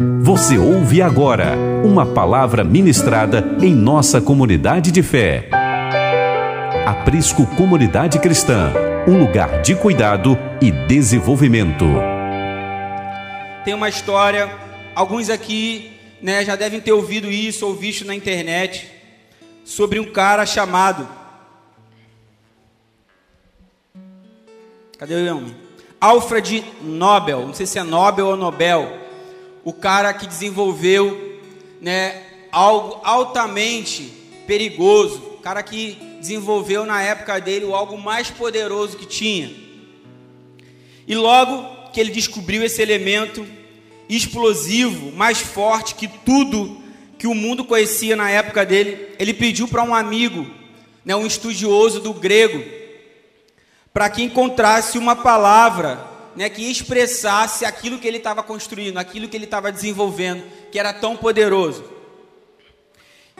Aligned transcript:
Você 0.00 0.56
ouve 0.56 1.02
agora 1.02 1.56
uma 1.84 2.06
palavra 2.06 2.62
ministrada 2.62 3.44
em 3.60 3.74
nossa 3.74 4.20
comunidade 4.20 4.92
de 4.92 5.02
fé. 5.02 5.50
Aprisco 6.86 7.44
Comunidade 7.56 8.20
Cristã, 8.20 8.72
um 9.08 9.18
lugar 9.18 9.60
de 9.60 9.74
cuidado 9.74 10.38
e 10.62 10.70
desenvolvimento. 10.70 11.84
Tem 13.64 13.74
uma 13.74 13.88
história, 13.88 14.48
alguns 14.94 15.30
aqui 15.30 15.90
né, 16.22 16.44
já 16.44 16.54
devem 16.54 16.80
ter 16.80 16.92
ouvido 16.92 17.28
isso 17.28 17.66
ou 17.66 17.74
visto 17.74 18.04
na 18.04 18.14
internet, 18.14 18.88
sobre 19.64 19.98
um 19.98 20.12
cara 20.12 20.46
chamado. 20.46 21.08
Cadê 24.96 25.16
o 25.16 25.34
nome? 25.34 25.56
Alfred 26.00 26.64
Nobel, 26.84 27.44
não 27.44 27.52
sei 27.52 27.66
se 27.66 27.80
é 27.80 27.82
Nobel 27.82 28.28
ou 28.28 28.36
Nobel 28.36 29.07
o 29.68 29.72
cara 29.74 30.14
que 30.14 30.26
desenvolveu 30.26 31.38
né, 31.78 32.22
algo 32.50 33.02
altamente 33.04 34.10
perigoso, 34.46 35.18
o 35.34 35.40
cara 35.42 35.62
que 35.62 35.98
desenvolveu 36.18 36.86
na 36.86 37.02
época 37.02 37.38
dele 37.38 37.66
o 37.66 37.74
algo 37.74 37.98
mais 37.98 38.30
poderoso 38.30 38.96
que 38.96 39.04
tinha. 39.04 39.54
E 41.06 41.14
logo 41.14 41.90
que 41.92 42.00
ele 42.00 42.10
descobriu 42.10 42.62
esse 42.64 42.80
elemento 42.80 43.46
explosivo, 44.08 45.12
mais 45.12 45.38
forte 45.38 45.96
que 45.96 46.08
tudo 46.08 46.80
que 47.18 47.26
o 47.26 47.34
mundo 47.34 47.62
conhecia 47.62 48.16
na 48.16 48.30
época 48.30 48.64
dele, 48.64 49.14
ele 49.18 49.34
pediu 49.34 49.68
para 49.68 49.82
um 49.82 49.94
amigo, 49.94 50.46
né, 51.04 51.14
um 51.14 51.26
estudioso 51.26 52.00
do 52.00 52.14
grego, 52.14 52.64
para 53.92 54.08
que 54.08 54.22
encontrasse 54.22 54.96
uma 54.96 55.14
palavra 55.14 56.17
né, 56.38 56.48
que 56.48 56.70
expressasse 56.70 57.64
aquilo 57.64 57.98
que 57.98 58.06
ele 58.06 58.18
estava 58.18 58.44
construindo, 58.44 58.96
aquilo 58.96 59.28
que 59.28 59.36
ele 59.36 59.44
estava 59.44 59.72
desenvolvendo, 59.72 60.44
que 60.70 60.78
era 60.78 60.92
tão 60.92 61.16
poderoso. 61.16 61.82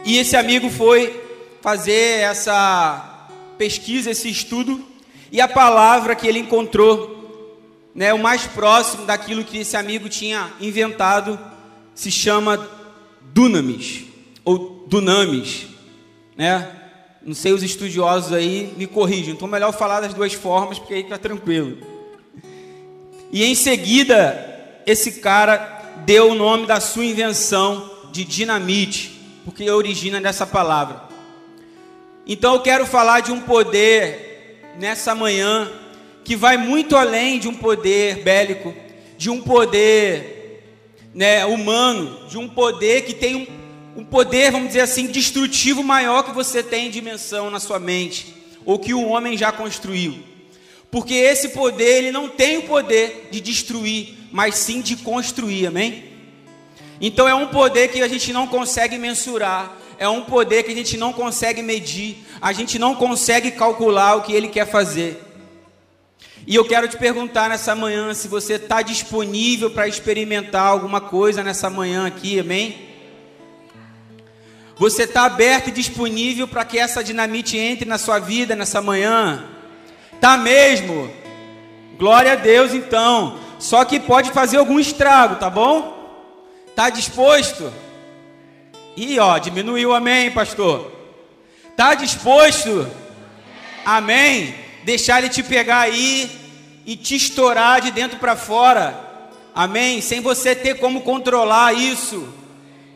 E 0.05 0.19
esse 0.19 0.35
amigo 0.35 0.69
foi 0.69 1.23
fazer 1.63 2.23
essa 2.23 3.29
pesquisa, 3.57 4.11
esse 4.11 4.29
estudo, 4.29 4.85
e 5.31 5.41
a 5.41 5.47
palavra 5.47 6.17
que 6.17 6.27
ele 6.27 6.41
encontrou, 6.41 7.87
né, 7.95 8.13
o 8.13 8.19
mais 8.19 8.49
próximo 8.49 9.07
daquilo 9.07 9.45
que 9.45 9.59
esse 9.59 9.77
amigo 9.77 10.09
tinha 10.09 10.53
inventado, 10.61 11.39
se 11.95 12.11
chama 12.11 12.69
dunamis, 13.33 14.07
ou 14.45 14.85
dunamis, 14.89 15.69
né? 16.37 16.69
Não 17.23 17.35
sei, 17.35 17.53
os 17.53 17.63
estudiosos 17.63 18.33
aí 18.33 18.75
me 18.77 18.89
corrigem, 18.89 19.35
então 19.35 19.47
melhor 19.47 19.73
falar 19.73 20.01
das 20.01 20.15
duas 20.15 20.33
formas, 20.33 20.81
porque 20.81 20.95
aí 20.95 21.03
está 21.03 21.17
tranquilo. 21.17 21.98
E 23.31 23.45
em 23.45 23.55
seguida, 23.55 24.81
esse 24.87 25.21
cara 25.21 25.97
deu 26.07 26.31
o 26.31 26.35
nome 26.35 26.67
da 26.67 26.81
sua 26.81 27.05
invenção 27.05 27.91
de 28.11 28.25
dinamite, 28.25 29.21
porque 29.45 29.71
origina 29.71 30.21
dessa 30.21 30.47
palavra. 30.47 31.03
Então 32.27 32.55
eu 32.55 32.61
quero 32.61 32.87
falar 32.87 33.21
de 33.21 33.33
um 33.33 33.41
poder 33.41 34.63
nessa 34.79 35.15
manhã 35.15 35.71
que 36.25 36.37
vai 36.37 36.57
muito 36.57 36.97
além 36.97 37.39
de 37.39 37.49
um 37.49 37.55
poder 37.55 38.23
bélico, 38.23 38.75
de 39.17 39.31
um 39.31 39.41
poder 39.41 40.63
né, 41.15 41.45
humano, 41.47 42.29
de 42.29 42.39
um 42.39 42.49
poder 42.49 43.05
que 43.05 43.15
tem 43.15 43.35
um, 43.35 44.01
um 44.01 44.05
poder, 44.05 44.53
vamos 44.53 44.69
dizer 44.69 44.81
assim, 44.81 45.07
destrutivo 45.07 45.83
maior 45.83 46.23
que 46.23 46.33
você 46.33 46.63
tem 46.63 46.87
em 46.87 46.91
dimensão 46.91 47.51
na 47.51 47.59
sua 47.59 47.79
mente, 47.79 48.35
ou 48.65 48.79
que 48.79 48.95
o 48.95 49.09
homem 49.09 49.37
já 49.37 49.51
construiu. 49.51 50.23
Porque 50.91 51.15
esse 51.15 51.51
poder, 51.51 51.99
ele 51.99 52.13
não 52.13 52.29
tem 52.29 52.59
o 52.59 52.63
poder 52.63 53.29
de 53.31 53.41
destruir, 53.41 54.17
mas 54.33 54.55
sim 54.57 54.81
de 54.81 54.97
construir, 54.97 55.67
amém? 55.67 56.05
Então 57.01 57.29
é 57.29 57.35
um 57.35 57.49
poder 57.49 57.89
que 57.89 58.01
a 58.01 58.09
gente 58.09 58.33
não 58.33 58.47
consegue 58.47 58.99
mensurar, 58.99 59.77
é 59.99 60.09
um 60.09 60.23
poder 60.23 60.63
que 60.63 60.73
a 60.73 60.75
gente 60.75 60.97
não 60.97 61.13
consegue 61.13 61.63
medir, 61.63 62.17
a 62.41 62.53
gente 62.53 62.79
não 62.79 62.95
consegue 62.95 63.51
calcular 63.51 64.17
o 64.17 64.23
que 64.23 64.33
ele 64.33 64.49
quer 64.49 64.67
fazer. 64.67 65.23
E 66.47 66.55
eu 66.55 66.65
quero 66.65 66.89
te 66.89 66.97
perguntar 66.97 67.51
nessa 67.51 67.75
manhã 67.75 68.15
se 68.15 68.27
você 68.27 68.55
está 68.55 68.81
disponível 68.81 69.71
para 69.71 69.87
experimentar 69.87 70.67
alguma 70.67 71.01
coisa 71.01 71.43
nessa 71.45 71.69
manhã 71.69 72.07
aqui, 72.07 72.41
amém? 72.41 72.89
Você 74.77 75.03
está 75.03 75.25
aberto 75.25 75.69
e 75.69 75.73
disponível 75.73 76.49
para 76.49 76.65
que 76.65 76.79
essa 76.79 77.05
dinamite 77.05 77.59
entre 77.59 77.85
na 77.85 77.99
sua 77.99 78.19
vida 78.19 78.57
nessa 78.57 78.81
manhã? 78.81 79.58
Tá 80.21 80.37
mesmo? 80.37 81.11
Glória 81.97 82.33
a 82.33 82.37
Deus 82.37 82.75
então. 82.75 83.39
Só 83.59 83.85
que 83.85 83.99
pode 83.99 84.31
fazer 84.31 84.57
algum 84.57 84.79
estrago, 84.79 85.37
tá 85.37 85.51
bom? 85.51 85.97
Tá 86.75 86.91
disposto? 86.91 87.73
E 88.97 89.19
ó, 89.19 89.39
diminuiu, 89.39 89.93
amém, 89.93 90.31
pastor. 90.31 90.93
Tá 91.77 91.95
disposto? 91.95 92.89
Amém. 93.85 94.55
Deixar 94.85 95.19
ele 95.19 95.29
te 95.29 95.43
pegar 95.43 95.81
aí 95.81 96.31
e 96.85 96.97
te 96.97 97.17
estourar 97.17 97.81
de 97.81 97.91
dentro 97.91 98.19
para 98.19 98.37
fora. 98.37 98.99
Amém. 99.55 100.01
Sem 100.01 100.21
você 100.21 100.55
ter 100.55 100.79
como 100.79 101.03
controlar 101.03 101.75
isso. 101.75 102.29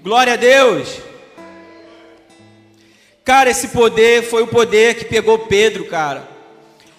Glória 0.03 0.35
a 0.35 0.37
Deus. 0.37 0.99
Cara, 3.25 3.51
esse 3.51 3.69
poder 3.69 4.29
foi 4.29 4.43
o 4.43 4.49
poder 4.49 4.97
que 4.97 5.05
pegou 5.05 5.39
Pedro, 5.41 5.85
cara 5.87 6.32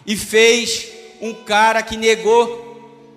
e 0.06 0.16
fez 0.16 0.88
um 1.22 1.34
cara 1.34 1.81
que 1.81 1.96
negou 1.97 2.64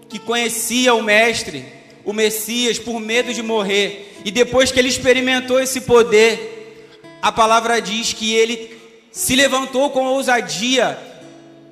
que 0.09 0.19
conhecia 0.19 0.95
o 0.95 1.03
Mestre, 1.03 1.65
o 2.05 2.13
Messias, 2.13 2.79
por 2.79 3.01
medo 3.01 3.35
de 3.35 3.43
morrer. 3.43 4.21
E 4.25 4.31
depois 4.31 4.71
que 4.71 4.79
ele 4.79 4.89
experimentou 4.89 5.61
esse 5.61 5.81
poder, 5.81 6.87
a 7.21 7.33
palavra 7.33 7.81
diz 7.81 8.13
que 8.13 8.35
ele 8.35 8.79
se 9.11 9.35
levantou 9.35 9.91
com 9.91 10.05
ousadia. 10.05 10.99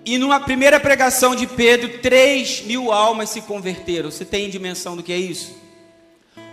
E 0.04 0.18
numa 0.18 0.40
primeira 0.40 0.80
pregação 0.80 1.34
de 1.34 1.46
Pedro, 1.46 1.98
3 1.98 2.62
mil 2.62 2.92
almas 2.92 3.30
se 3.30 3.40
converteram. 3.40 4.10
Você 4.10 4.24
tem 4.24 4.50
dimensão 4.50 4.96
do 4.96 5.02
que 5.02 5.12
é 5.12 5.16
isso? 5.16 5.56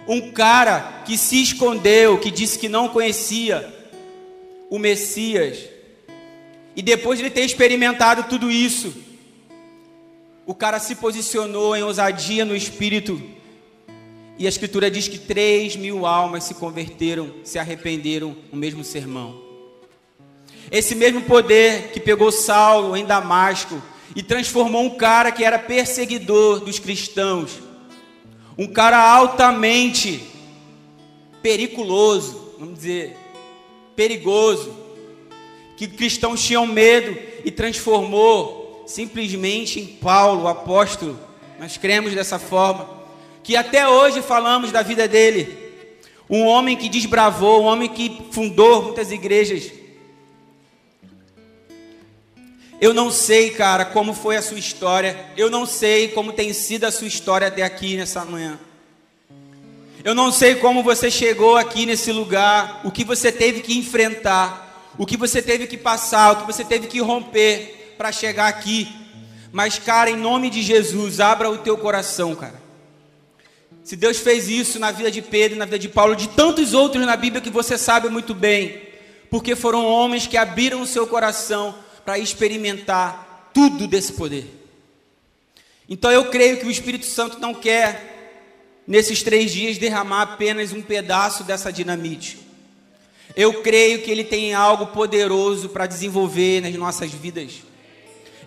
Um 0.07 0.31
cara 0.31 1.03
que 1.05 1.17
se 1.17 1.41
escondeu, 1.41 2.17
que 2.17 2.31
disse 2.31 2.59
que 2.59 2.69
não 2.69 2.87
conhecia 2.87 3.67
o 4.69 4.79
Messias, 4.79 5.57
e 6.75 6.81
depois 6.81 7.19
de 7.19 7.25
ele 7.25 7.33
ter 7.33 7.43
experimentado 7.43 8.23
tudo 8.23 8.49
isso, 8.49 8.93
o 10.45 10.55
cara 10.55 10.79
se 10.79 10.95
posicionou 10.95 11.75
em 11.75 11.83
ousadia 11.83 12.45
no 12.45 12.55
espírito. 12.55 13.21
E 14.37 14.45
a 14.45 14.49
escritura 14.49 14.89
diz 14.89 15.07
que 15.07 15.17
três 15.17 15.75
mil 15.75 16.05
almas 16.05 16.45
se 16.45 16.55
converteram, 16.55 17.31
se 17.43 17.59
arrependeram 17.59 18.35
no 18.51 18.57
mesmo 18.57 18.83
sermão. 18.83 19.39
Esse 20.71 20.95
mesmo 20.95 21.21
poder 21.23 21.91
que 21.91 21.99
pegou 21.99 22.31
Saulo 22.31 22.95
em 22.95 23.05
Damasco 23.05 23.81
e 24.15 24.23
transformou 24.23 24.83
um 24.83 24.97
cara 24.97 25.31
que 25.31 25.43
era 25.43 25.59
perseguidor 25.59 26.61
dos 26.61 26.79
cristãos, 26.79 27.59
um 28.57 28.67
cara 28.67 28.97
altamente 28.97 30.23
periculoso, 31.41 32.55
vamos 32.57 32.75
dizer, 32.75 33.17
perigoso, 33.95 34.80
que 35.81 35.87
cristãos 35.87 36.43
tinham 36.43 36.67
medo 36.67 37.17
e 37.43 37.49
transformou 37.49 38.83
simplesmente 38.85 39.79
em 39.79 39.87
Paulo, 39.87 40.43
o 40.43 40.47
apóstolo. 40.47 41.19
Nós 41.59 41.75
cremos 41.75 42.13
dessa 42.13 42.37
forma. 42.37 42.87
Que 43.41 43.55
até 43.55 43.89
hoje 43.89 44.21
falamos 44.21 44.71
da 44.71 44.83
vida 44.83 45.07
dele. 45.07 45.57
Um 46.29 46.45
homem 46.45 46.77
que 46.77 46.87
desbravou, 46.87 47.63
um 47.63 47.65
homem 47.65 47.89
que 47.89 48.15
fundou 48.29 48.83
muitas 48.83 49.11
igrejas. 49.11 49.71
Eu 52.79 52.93
não 52.93 53.09
sei, 53.09 53.49
cara, 53.49 53.83
como 53.83 54.13
foi 54.13 54.37
a 54.37 54.41
sua 54.43 54.59
história. 54.59 55.31
Eu 55.35 55.49
não 55.49 55.65
sei 55.65 56.09
como 56.09 56.31
tem 56.31 56.53
sido 56.53 56.83
a 56.83 56.91
sua 56.91 57.07
história 57.07 57.47
até 57.47 57.63
aqui 57.63 57.97
nessa 57.97 58.23
manhã. 58.23 58.59
Eu 60.03 60.13
não 60.13 60.31
sei 60.31 60.53
como 60.53 60.83
você 60.83 61.09
chegou 61.09 61.57
aqui 61.57 61.87
nesse 61.87 62.11
lugar, 62.11 62.81
o 62.83 62.91
que 62.91 63.03
você 63.03 63.31
teve 63.31 63.61
que 63.61 63.75
enfrentar 63.75 64.70
o 64.97 65.05
que 65.05 65.17
você 65.17 65.41
teve 65.41 65.67
que 65.67 65.77
passar, 65.77 66.31
o 66.31 66.35
que 66.37 66.47
você 66.47 66.63
teve 66.63 66.87
que 66.87 66.99
romper 66.99 67.95
para 67.97 68.11
chegar 68.11 68.47
aqui. 68.47 68.87
Mas, 69.51 69.77
cara, 69.77 70.09
em 70.09 70.17
nome 70.17 70.49
de 70.49 70.61
Jesus, 70.61 71.19
abra 71.19 71.49
o 71.49 71.57
teu 71.57 71.77
coração, 71.77 72.35
cara. 72.35 72.61
Se 73.83 73.95
Deus 73.95 74.17
fez 74.17 74.47
isso 74.47 74.79
na 74.79 74.91
vida 74.91 75.09
de 75.09 75.21
Pedro, 75.21 75.57
na 75.57 75.65
vida 75.65 75.79
de 75.79 75.89
Paulo, 75.89 76.15
de 76.15 76.29
tantos 76.29 76.73
outros 76.73 77.05
na 77.05 77.15
Bíblia 77.17 77.41
que 77.41 77.49
você 77.49 77.77
sabe 77.77 78.09
muito 78.09 78.33
bem, 78.33 78.81
porque 79.29 79.55
foram 79.55 79.85
homens 79.85 80.27
que 80.27 80.37
abriram 80.37 80.81
o 80.81 80.87
seu 80.87 81.07
coração 81.07 81.75
para 82.05 82.19
experimentar 82.19 83.49
tudo 83.53 83.87
desse 83.87 84.13
poder. 84.13 84.45
Então 85.89 86.11
eu 86.11 86.29
creio 86.29 86.57
que 86.57 86.65
o 86.65 86.71
Espírito 86.71 87.05
Santo 87.05 87.39
não 87.39 87.53
quer, 87.53 88.83
nesses 88.87 89.23
três 89.23 89.51
dias, 89.51 89.77
derramar 89.77 90.21
apenas 90.21 90.71
um 90.71 90.81
pedaço 90.81 91.43
dessa 91.43 91.71
dinamite. 91.71 92.39
Eu 93.35 93.61
creio 93.61 94.01
que 94.01 94.11
Ele 94.11 94.23
tem 94.23 94.53
algo 94.53 94.87
poderoso 94.87 95.69
para 95.69 95.85
desenvolver 95.85 96.61
nas 96.61 96.73
nossas 96.75 97.11
vidas. 97.11 97.63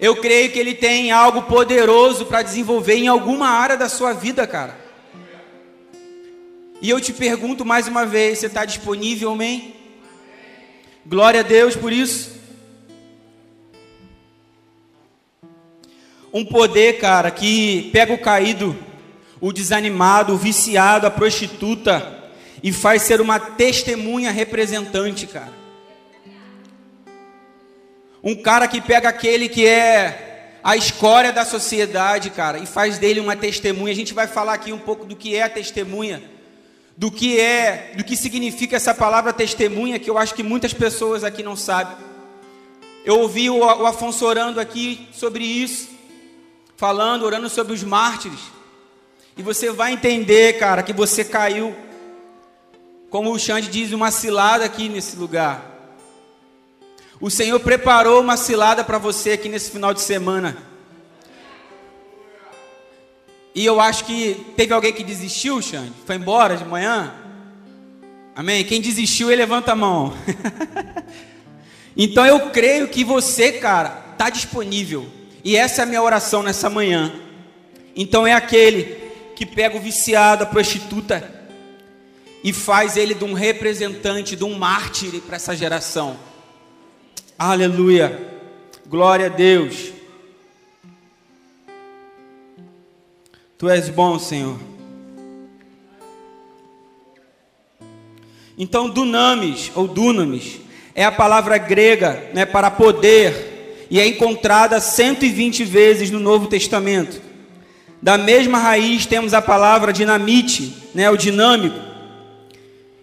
Eu 0.00 0.16
creio 0.16 0.50
que 0.50 0.58
Ele 0.58 0.74
tem 0.74 1.10
algo 1.10 1.42
poderoso 1.42 2.26
para 2.26 2.42
desenvolver 2.42 2.96
em 2.96 3.08
alguma 3.08 3.48
área 3.48 3.76
da 3.76 3.88
sua 3.88 4.12
vida, 4.12 4.46
cara. 4.46 4.78
E 6.82 6.90
eu 6.90 7.00
te 7.00 7.12
pergunto 7.12 7.64
mais 7.64 7.88
uma 7.88 8.04
vez: 8.04 8.38
você 8.38 8.46
está 8.46 8.64
disponível, 8.64 9.32
amém? 9.32 9.74
Glória 11.06 11.40
a 11.40 11.42
Deus 11.42 11.76
por 11.76 11.92
isso. 11.92 12.34
Um 16.32 16.44
poder, 16.44 16.98
cara, 16.98 17.30
que 17.30 17.90
pega 17.92 18.12
o 18.12 18.18
caído, 18.18 18.76
o 19.40 19.52
desanimado, 19.52 20.34
o 20.34 20.36
viciado, 20.36 21.06
a 21.06 21.10
prostituta 21.10 22.23
e 22.64 22.72
faz 22.72 23.02
ser 23.02 23.20
uma 23.20 23.38
testemunha 23.38 24.30
representante, 24.30 25.26
cara. 25.26 25.52
Um 28.22 28.34
cara 28.34 28.66
que 28.66 28.80
pega 28.80 29.06
aquele 29.10 29.50
que 29.50 29.66
é 29.66 30.54
a 30.62 30.74
escória 30.74 31.30
da 31.30 31.44
sociedade, 31.44 32.30
cara, 32.30 32.56
e 32.56 32.64
faz 32.64 32.96
dele 32.96 33.20
uma 33.20 33.36
testemunha. 33.36 33.92
A 33.92 33.94
gente 33.94 34.14
vai 34.14 34.26
falar 34.26 34.54
aqui 34.54 34.72
um 34.72 34.78
pouco 34.78 35.04
do 35.04 35.14
que 35.14 35.36
é 35.36 35.42
a 35.42 35.48
testemunha, 35.50 36.22
do 36.96 37.10
que 37.10 37.38
é, 37.38 37.92
do 37.98 38.02
que 38.02 38.16
significa 38.16 38.76
essa 38.76 38.94
palavra 38.94 39.30
testemunha, 39.30 39.98
que 39.98 40.08
eu 40.08 40.16
acho 40.16 40.34
que 40.34 40.42
muitas 40.42 40.72
pessoas 40.72 41.22
aqui 41.22 41.42
não 41.42 41.56
sabem. 41.56 41.94
Eu 43.04 43.18
ouvi 43.18 43.50
o, 43.50 43.58
o 43.58 43.86
Afonso 43.86 44.24
orando 44.24 44.58
aqui 44.58 45.06
sobre 45.12 45.44
isso, 45.44 45.90
falando, 46.78 47.24
orando 47.24 47.50
sobre 47.50 47.74
os 47.74 47.84
mártires. 47.84 48.40
E 49.36 49.42
você 49.42 49.70
vai 49.70 49.92
entender, 49.92 50.58
cara, 50.58 50.82
que 50.82 50.94
você 50.94 51.22
caiu, 51.22 51.76
como 53.14 53.30
o 53.30 53.38
Xande 53.38 53.68
diz, 53.68 53.92
uma 53.92 54.10
cilada 54.10 54.64
aqui 54.64 54.88
nesse 54.88 55.14
lugar. 55.14 55.94
O 57.20 57.30
Senhor 57.30 57.60
preparou 57.60 58.20
uma 58.20 58.36
cilada 58.36 58.82
para 58.82 58.98
você 58.98 59.30
aqui 59.30 59.48
nesse 59.48 59.70
final 59.70 59.94
de 59.94 60.00
semana. 60.00 60.56
E 63.54 63.64
eu 63.64 63.80
acho 63.80 64.04
que 64.04 64.44
teve 64.56 64.74
alguém 64.74 64.92
que 64.92 65.04
desistiu, 65.04 65.62
Xande? 65.62 65.92
Foi 66.04 66.16
embora 66.16 66.56
de 66.56 66.64
manhã? 66.64 67.14
Amém? 68.34 68.64
Quem 68.64 68.80
desistiu, 68.80 69.30
ele 69.30 69.42
levanta 69.42 69.70
a 69.70 69.76
mão. 69.76 70.12
então 71.96 72.26
eu 72.26 72.50
creio 72.50 72.88
que 72.88 73.04
você, 73.04 73.52
cara, 73.52 74.06
está 74.10 74.28
disponível. 74.28 75.06
E 75.44 75.56
essa 75.56 75.82
é 75.82 75.84
a 75.84 75.86
minha 75.86 76.02
oração 76.02 76.42
nessa 76.42 76.68
manhã. 76.68 77.14
Então 77.94 78.26
é 78.26 78.32
aquele 78.32 79.12
que 79.36 79.46
pega 79.46 79.76
o 79.76 79.80
viciado, 79.80 80.42
a 80.42 80.46
prostituta, 80.46 81.43
e 82.44 82.52
faz 82.52 82.98
ele 82.98 83.14
de 83.14 83.24
um 83.24 83.32
representante, 83.32 84.36
de 84.36 84.44
um 84.44 84.58
mártir 84.58 85.22
para 85.22 85.36
essa 85.36 85.56
geração. 85.56 86.18
Aleluia. 87.38 88.32
Glória 88.86 89.26
a 89.26 89.30
Deus. 89.30 89.92
Tu 93.56 93.66
és 93.66 93.88
bom, 93.88 94.18
Senhor. 94.18 94.58
Então, 98.58 98.90
dunamis 98.90 99.72
ou 99.74 99.88
dunamis 99.88 100.60
é 100.94 101.02
a 101.02 101.10
palavra 101.10 101.56
grega, 101.56 102.30
né, 102.34 102.44
para 102.44 102.70
poder 102.70 103.86
e 103.90 103.98
é 103.98 104.06
encontrada 104.06 104.80
120 104.80 105.64
vezes 105.64 106.10
no 106.10 106.20
Novo 106.20 106.46
Testamento. 106.46 107.22
Da 108.02 108.18
mesma 108.18 108.58
raiz 108.58 109.06
temos 109.06 109.32
a 109.32 109.40
palavra 109.40 109.94
dinamite, 109.94 110.74
né, 110.94 111.10
o 111.10 111.16
dinâmico. 111.16 111.93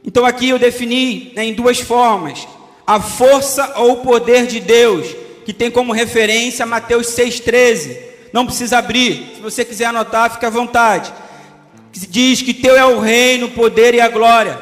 Então 0.03 0.25
aqui 0.25 0.49
eu 0.49 0.59
defini 0.59 1.31
né, 1.35 1.45
em 1.45 1.53
duas 1.53 1.79
formas: 1.79 2.47
a 2.85 2.99
força 2.99 3.73
ou 3.77 3.93
o 3.93 3.97
poder 3.97 4.47
de 4.47 4.59
Deus, 4.59 5.07
que 5.45 5.53
tem 5.53 5.69
como 5.69 5.93
referência 5.93 6.65
Mateus 6.65 7.07
6,13. 7.07 7.97
Não 8.33 8.45
precisa 8.45 8.77
abrir, 8.77 9.33
se 9.35 9.41
você 9.41 9.65
quiser 9.65 9.85
anotar, 9.85 10.31
fique 10.31 10.45
à 10.45 10.49
vontade. 10.49 11.11
Diz 11.91 12.41
que 12.41 12.53
teu 12.53 12.75
é 12.75 12.85
o 12.85 12.99
reino, 12.99 13.47
o 13.47 13.51
poder 13.51 13.93
e 13.93 13.99
a 13.99 14.07
glória. 14.07 14.57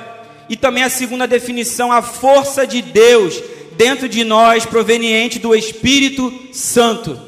E 0.49 0.55
também 0.55 0.83
a 0.83 0.89
segunda 0.89 1.27
definição, 1.27 1.91
a 1.91 2.01
força 2.01 2.65
de 2.65 2.81
Deus 2.81 3.39
dentro 3.77 4.09
de 4.09 4.23
nós, 4.23 4.65
proveniente 4.65 5.37
do 5.37 5.55
Espírito 5.55 6.33
Santo. 6.51 7.21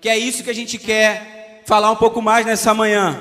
Que 0.00 0.10
é 0.10 0.18
isso 0.18 0.44
que 0.44 0.50
a 0.50 0.54
gente 0.54 0.76
quer 0.76 1.62
falar 1.66 1.90
um 1.90 1.96
pouco 1.96 2.20
mais 2.20 2.44
nessa 2.44 2.74
manhã. 2.74 3.18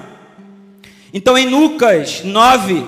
Então, 1.14 1.38
em 1.38 1.48
Lucas 1.48 2.22
9, 2.24 2.86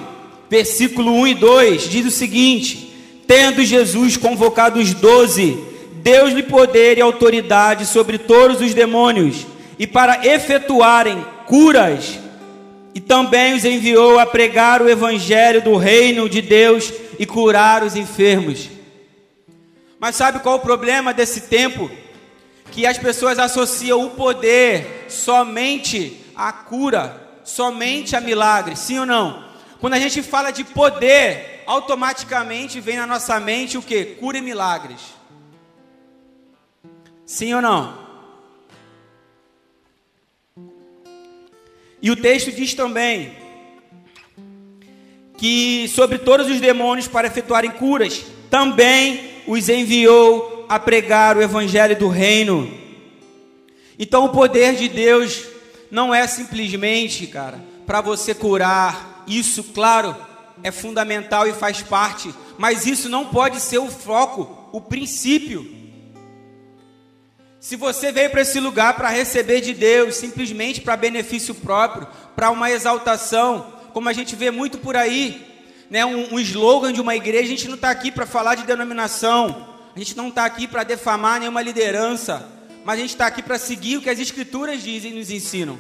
versículo 0.50 1.14
1 1.14 1.28
e 1.28 1.36
2, 1.36 1.90
diz 1.90 2.06
o 2.06 2.12
seguinte: 2.12 2.94
Tendo 3.28 3.64
Jesus 3.64 4.18
convocado 4.18 4.80
os 4.80 4.94
doze, 4.94 5.58
deu-lhe 6.02 6.44
poder 6.44 6.98
e 6.98 7.02
autoridade 7.02 7.86
sobre 7.86 8.18
todos 8.18 8.60
os 8.60 8.74
demônios, 8.74 9.46
e 9.78 9.86
para 9.86 10.26
efetuarem 10.26 11.24
curas, 11.46 12.20
e 12.94 13.00
também 13.00 13.54
os 13.54 13.64
enviou 13.64 14.18
a 14.18 14.26
pregar 14.26 14.82
o 14.82 14.90
evangelho 14.90 15.62
do 15.62 15.76
reino 15.78 16.28
de 16.28 16.42
Deus 16.42 16.92
e 17.20 17.26
curar 17.26 17.84
os 17.84 17.96
enfermos. 17.96 18.70
Mas 20.00 20.16
sabe 20.16 20.40
qual 20.40 20.56
o 20.56 20.62
problema 20.62 21.14
desse 21.14 21.42
tempo? 21.42 21.92
Que 22.72 22.86
as 22.86 22.98
pessoas 22.98 23.38
associam 23.38 24.06
o 24.06 24.12
poder 24.12 25.06
somente 25.10 26.20
à 26.36 26.52
cura, 26.54 27.22
somente 27.44 28.16
a 28.16 28.22
milagre, 28.22 28.76
sim 28.76 29.00
ou 29.00 29.06
não? 29.06 29.49
Quando 29.80 29.94
a 29.94 30.00
gente 30.00 30.22
fala 30.22 30.52
de 30.52 30.64
poder, 30.64 31.64
automaticamente 31.66 32.82
vem 32.82 32.98
na 32.98 33.08
nossa 33.08 33.40
mente 33.40 33.78
o 33.78 33.82
que? 33.82 34.04
Cura 34.04 34.38
e 34.38 34.42
milagres. 34.42 35.00
Sim 37.26 37.54
ou 37.54 37.62
não? 37.62 37.98
E 42.02 42.12
o 42.12 42.16
texto 42.16 42.52
diz 42.52 42.74
também 42.74 43.34
que 45.38 45.88
sobre 45.88 46.18
todos 46.18 46.50
os 46.50 46.60
demônios 46.60 47.08
para 47.08 47.28
efetuarem 47.28 47.72
curas, 47.72 48.26
também 48.50 49.42
os 49.48 49.70
enviou 49.70 50.66
a 50.68 50.78
pregar 50.78 51.38
o 51.38 51.42
evangelho 51.42 51.98
do 51.98 52.10
reino. 52.10 52.70
Então 53.98 54.26
o 54.26 54.30
poder 54.30 54.76
de 54.76 54.90
Deus 54.90 55.46
não 55.90 56.14
é 56.14 56.28
simplesmente, 56.28 57.26
cara, 57.28 57.64
para 57.86 58.02
você 58.02 58.36
curar. 58.36 59.19
Isso, 59.30 59.64
claro, 59.64 60.16
é 60.64 60.72
fundamental 60.72 61.48
e 61.48 61.54
faz 61.54 61.84
parte, 61.84 62.34
mas 62.58 62.88
isso 62.88 63.08
não 63.08 63.28
pode 63.28 63.60
ser 63.60 63.78
o 63.78 63.92
foco, 63.92 64.70
o 64.72 64.82
princípio. 64.82 65.78
Se 67.60 67.76
você 67.76 68.12
veio 68.12 68.32
para 68.32 68.42
esse 68.42 68.60
lugar 68.60 68.96
para 68.96 69.10
receber 69.10 69.62
de 69.62 69.76
Deus, 69.76 70.16
simplesmente 70.16 70.82
para 70.82 70.98
benefício 70.98 71.54
próprio, 71.54 72.08
para 72.36 72.50
uma 72.50 72.72
exaltação, 72.72 73.72
como 73.94 74.10
a 74.10 74.14
gente 74.14 74.36
vê 74.36 74.50
muito 74.50 74.80
por 74.80 74.98
aí, 74.98 75.46
né, 75.92 76.04
um, 76.04 76.34
um 76.34 76.40
slogan 76.40 76.92
de 76.92 77.00
uma 77.00 77.16
igreja, 77.16 77.44
a 77.44 77.56
gente 77.56 77.68
não 77.68 77.76
está 77.76 77.92
aqui 77.92 78.12
para 78.12 78.26
falar 78.26 78.56
de 78.56 78.64
denominação, 78.64 79.76
a 79.96 80.00
gente 80.00 80.18
não 80.18 80.30
está 80.30 80.44
aqui 80.44 80.68
para 80.68 80.84
defamar 80.84 81.40
nenhuma 81.40 81.62
liderança, 81.62 82.50
mas 82.84 82.98
a 82.98 83.02
gente 83.02 83.12
está 83.12 83.28
aqui 83.28 83.44
para 83.44 83.60
seguir 83.60 83.98
o 83.98 84.02
que 84.02 84.10
as 84.10 84.20
escrituras 84.20 84.82
dizem 84.82 85.12
e 85.12 85.16
nos 85.16 85.30
ensinam. 85.30 85.78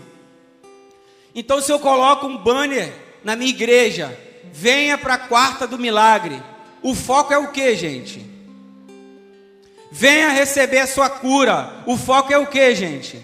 Então, 1.34 1.60
se 1.60 1.72
eu 1.72 1.79
coloco 1.79 2.27
um 2.27 2.38
banner 2.38 3.09
na 3.23 3.35
minha 3.35 3.49
igreja, 3.49 4.17
venha 4.53 4.97
para 4.97 5.15
a 5.15 5.19
quarta 5.19 5.67
do 5.67 5.77
milagre. 5.77 6.41
O 6.81 6.95
foco 6.95 7.33
é 7.33 7.38
o 7.38 7.51
que, 7.51 7.75
gente? 7.75 8.25
Venha 9.91 10.29
receber 10.29 10.79
a 10.79 10.88
sua 10.88 11.09
cura. 11.09 11.83
O 11.85 11.97
foco 11.97 12.31
é 12.31 12.38
o 12.38 12.47
que, 12.47 12.73
gente? 12.75 13.19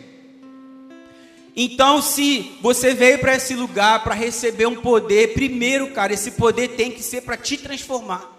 Então, 1.55 2.01
se 2.01 2.57
você 2.61 2.93
veio 2.93 3.19
para 3.19 3.35
esse 3.35 3.53
lugar 3.53 4.03
para 4.03 4.13
receber 4.13 4.65
um 4.65 4.75
poder, 4.75 5.33
primeiro, 5.33 5.91
cara, 5.91 6.13
esse 6.13 6.31
poder 6.31 6.69
tem 6.69 6.91
que 6.91 7.01
ser 7.01 7.21
para 7.21 7.37
te 7.37 7.55
transformar. 7.55 8.29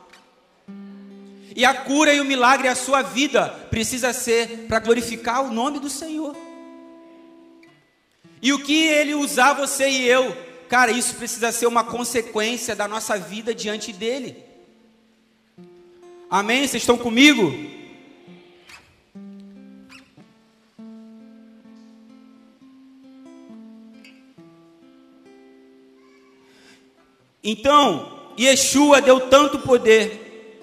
E 1.54 1.64
a 1.64 1.72
cura 1.72 2.12
e 2.12 2.20
o 2.20 2.24
milagre, 2.24 2.68
a 2.68 2.74
sua 2.74 3.00
vida, 3.00 3.48
precisa 3.70 4.12
ser 4.12 4.66
para 4.68 4.78
glorificar 4.80 5.42
o 5.42 5.50
nome 5.50 5.78
do 5.78 5.88
Senhor. 5.88 6.36
E 8.42 8.52
o 8.52 8.58
que 8.58 8.86
ele 8.86 9.14
usar 9.14 9.54
você 9.54 9.88
e 9.88 10.06
eu 10.06 10.36
Cara, 10.68 10.90
isso 10.90 11.14
precisa 11.14 11.52
ser 11.52 11.66
uma 11.66 11.84
consequência 11.84 12.74
da 12.74 12.88
nossa 12.88 13.16
vida 13.16 13.54
diante 13.54 13.92
dele. 13.92 14.36
Amém? 16.28 16.66
Vocês 16.66 16.82
estão 16.82 16.98
comigo? 16.98 17.52
Então, 27.48 28.32
Yeshua 28.36 29.00
deu 29.00 29.20
tanto 29.20 29.60
poder, 29.60 30.58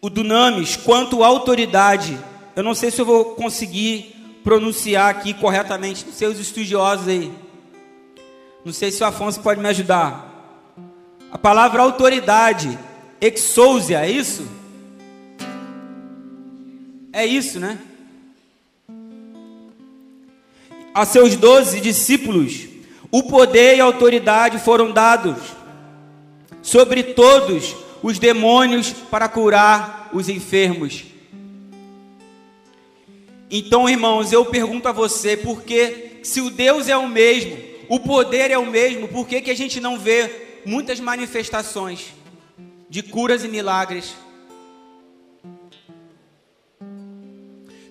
o 0.00 0.10
Dunamis, 0.10 0.74
quanto 0.74 1.22
autoridade. 1.22 2.18
Eu 2.56 2.64
não 2.64 2.74
sei 2.74 2.90
se 2.90 3.00
eu 3.00 3.06
vou 3.06 3.36
conseguir 3.36 4.40
pronunciar 4.42 5.08
aqui 5.08 5.32
corretamente, 5.32 6.04
seus 6.10 6.40
estudiosos 6.40 7.06
aí. 7.06 7.32
Não 8.64 8.72
sei 8.72 8.92
se 8.92 9.02
o 9.02 9.06
Afonso 9.06 9.40
pode 9.40 9.60
me 9.60 9.68
ajudar. 9.68 10.30
A 11.30 11.38
palavra 11.38 11.82
autoridade, 11.82 12.78
exousia, 13.20 14.06
é 14.06 14.10
isso? 14.10 14.46
É 17.12 17.26
isso, 17.26 17.58
né? 17.58 17.78
A 20.94 21.04
seus 21.04 21.36
doze 21.36 21.80
discípulos, 21.80 22.68
o 23.10 23.24
poder 23.24 23.76
e 23.76 23.80
a 23.80 23.84
autoridade 23.84 24.58
foram 24.58 24.92
dados 24.92 25.38
sobre 26.62 27.02
todos 27.02 27.74
os 28.02 28.18
demônios 28.18 28.92
para 28.92 29.28
curar 29.28 30.10
os 30.12 30.28
enfermos. 30.28 31.04
Então, 33.50 33.88
irmãos, 33.88 34.32
eu 34.32 34.44
pergunto 34.46 34.88
a 34.88 34.92
você, 34.92 35.36
porque 35.36 36.20
se 36.22 36.40
o 36.40 36.48
Deus 36.48 36.88
é 36.88 36.96
o 36.96 37.08
mesmo, 37.08 37.71
o 37.92 38.00
poder 38.00 38.50
é 38.50 38.56
o 38.56 38.64
mesmo, 38.64 39.06
por 39.06 39.28
que, 39.28 39.42
que 39.42 39.50
a 39.50 39.54
gente 39.54 39.78
não 39.78 39.98
vê 39.98 40.62
muitas 40.64 40.98
manifestações 40.98 42.06
de 42.88 43.02
curas 43.02 43.44
e 43.44 43.48
milagres? 43.48 44.14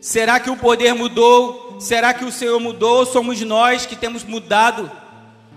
Será 0.02 0.40
que 0.40 0.50
o 0.50 0.58
poder 0.58 0.96
mudou? 0.96 1.78
Será 1.80 2.16
que 2.16 2.26
o 2.26 2.32
Senhor 2.32 2.60
mudou? 2.60 2.98
Ou 2.98 3.06
somos 3.06 3.40
nós 3.42 3.86
que 3.86 3.96
temos 3.96 4.24
mudado 4.24 4.92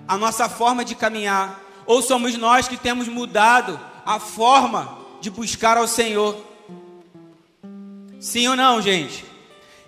a 0.07 0.19
nossa 0.19 0.47
forma 0.47 0.85
de 0.85 0.95
caminhar? 0.95 1.65
Ou 1.87 2.03
somos 2.03 2.37
nós 2.37 2.69
que 2.69 2.77
temos 2.77 3.09
mudado 3.09 3.81
a 4.05 4.21
forma 4.21 4.99
de 5.23 5.31
buscar 5.31 5.79
ao 5.79 5.89
Senhor? 5.89 6.37
Sim 8.21 8.49
ou 8.49 8.57
não, 8.57 8.83
gente? 8.83 9.25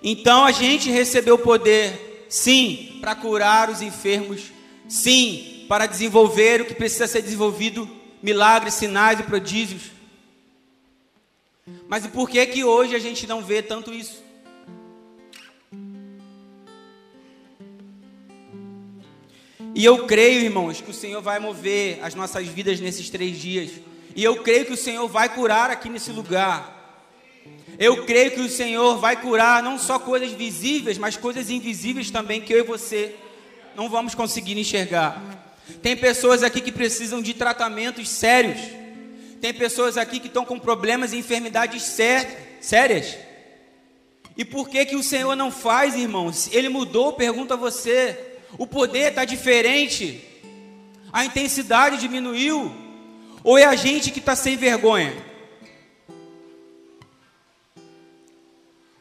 Então 0.03 0.47
a 0.47 0.51
gente 0.51 0.91
recebeu 0.91 1.37
poder, 1.37 2.06
sim, 2.29 2.99
para 3.01 3.15
curar 3.15 3.71
os 3.71 3.83
enfermos, 3.83 4.53
sim, 4.89 5.65
para 5.69 5.87
desenvolver 5.87 6.61
o 6.61 6.65
que 6.65 6.75
precisa 6.75 7.07
ser 7.07 7.23
desenvolvido, 7.23 7.89
milagres, 8.23 8.75
sinais 8.75 9.21
e 9.21 9.23
prodígios. 9.23 9.83
Mas 11.89 12.07
por 12.07 12.29
que 12.29 12.45
que 12.47 12.65
hoje 12.65 12.95
a 12.95 12.99
gente 12.99 13.27
não 13.27 13.43
vê 13.43 13.63
tanto 13.63 13.93
isso? 13.93 14.25
E 19.75 19.85
eu 19.85 20.07
creio, 20.07 20.41
irmãos, 20.41 20.81
que 20.81 20.91
o 20.91 20.95
Senhor 20.95 21.21
vai 21.21 21.39
mover 21.39 21.99
as 22.03 22.15
nossas 22.15 22.47
vidas 22.47 22.81
nesses 22.81 23.11
três 23.11 23.37
dias. 23.37 23.73
E 24.15 24.25
eu 24.25 24.43
creio 24.43 24.65
que 24.65 24.73
o 24.73 24.77
Senhor 24.77 25.07
vai 25.07 25.29
curar 25.29 25.71
aqui 25.71 25.91
nesse 25.91 26.11
lugar. 26.11 26.76
Eu 27.79 28.05
creio 28.05 28.31
que 28.31 28.41
o 28.41 28.49
Senhor 28.49 28.99
vai 28.99 29.21
curar 29.21 29.63
não 29.63 29.79
só 29.79 29.99
coisas 29.99 30.33
visíveis, 30.33 30.97
mas 30.97 31.17
coisas 31.17 31.51
invisíveis 31.51 32.11
também 32.11 32.41
que 32.41 32.53
eu 32.53 32.61
e 32.61 32.63
você 32.63 33.15
não 33.75 33.89
vamos 33.89 34.15
conseguir 34.15 34.59
enxergar. 34.59 35.23
Tem 35.83 35.97
pessoas 35.97 36.43
aqui 36.43 36.61
que 36.61 36.73
precisam 36.73 37.21
de 37.21 37.35
tratamentos 37.35 38.09
sérios. 38.09 38.59
Tem 39.41 39.53
pessoas 39.53 39.99
aqui 39.99 40.19
que 40.19 40.29
estão 40.29 40.45
com 40.45 40.59
problemas 40.59 41.13
e 41.13 41.19
enfermidades 41.19 41.83
sérias. 42.61 43.17
E 44.37 44.45
por 44.45 44.69
que 44.69 44.87
que 44.87 44.97
o 44.97 45.03
Senhor 45.03 45.37
não 45.37 45.51
faz, 45.51 45.95
irmãos? 45.95 46.49
Ele 46.53 46.69
mudou, 46.69 47.13
pergunta 47.13 47.55
a 47.55 47.57
você. 47.59 48.19
O 48.59 48.67
poder 48.67 49.11
está 49.11 49.25
diferente. 49.25 50.23
A 51.13 51.25
intensidade 51.25 51.99
diminuiu. 51.99 52.73
Ou 53.45 53.59
é 53.59 53.65
a 53.65 53.75
gente 53.75 54.11
que 54.11 54.19
está 54.19 54.35
sem 54.35 54.57
vergonha? 54.57 55.15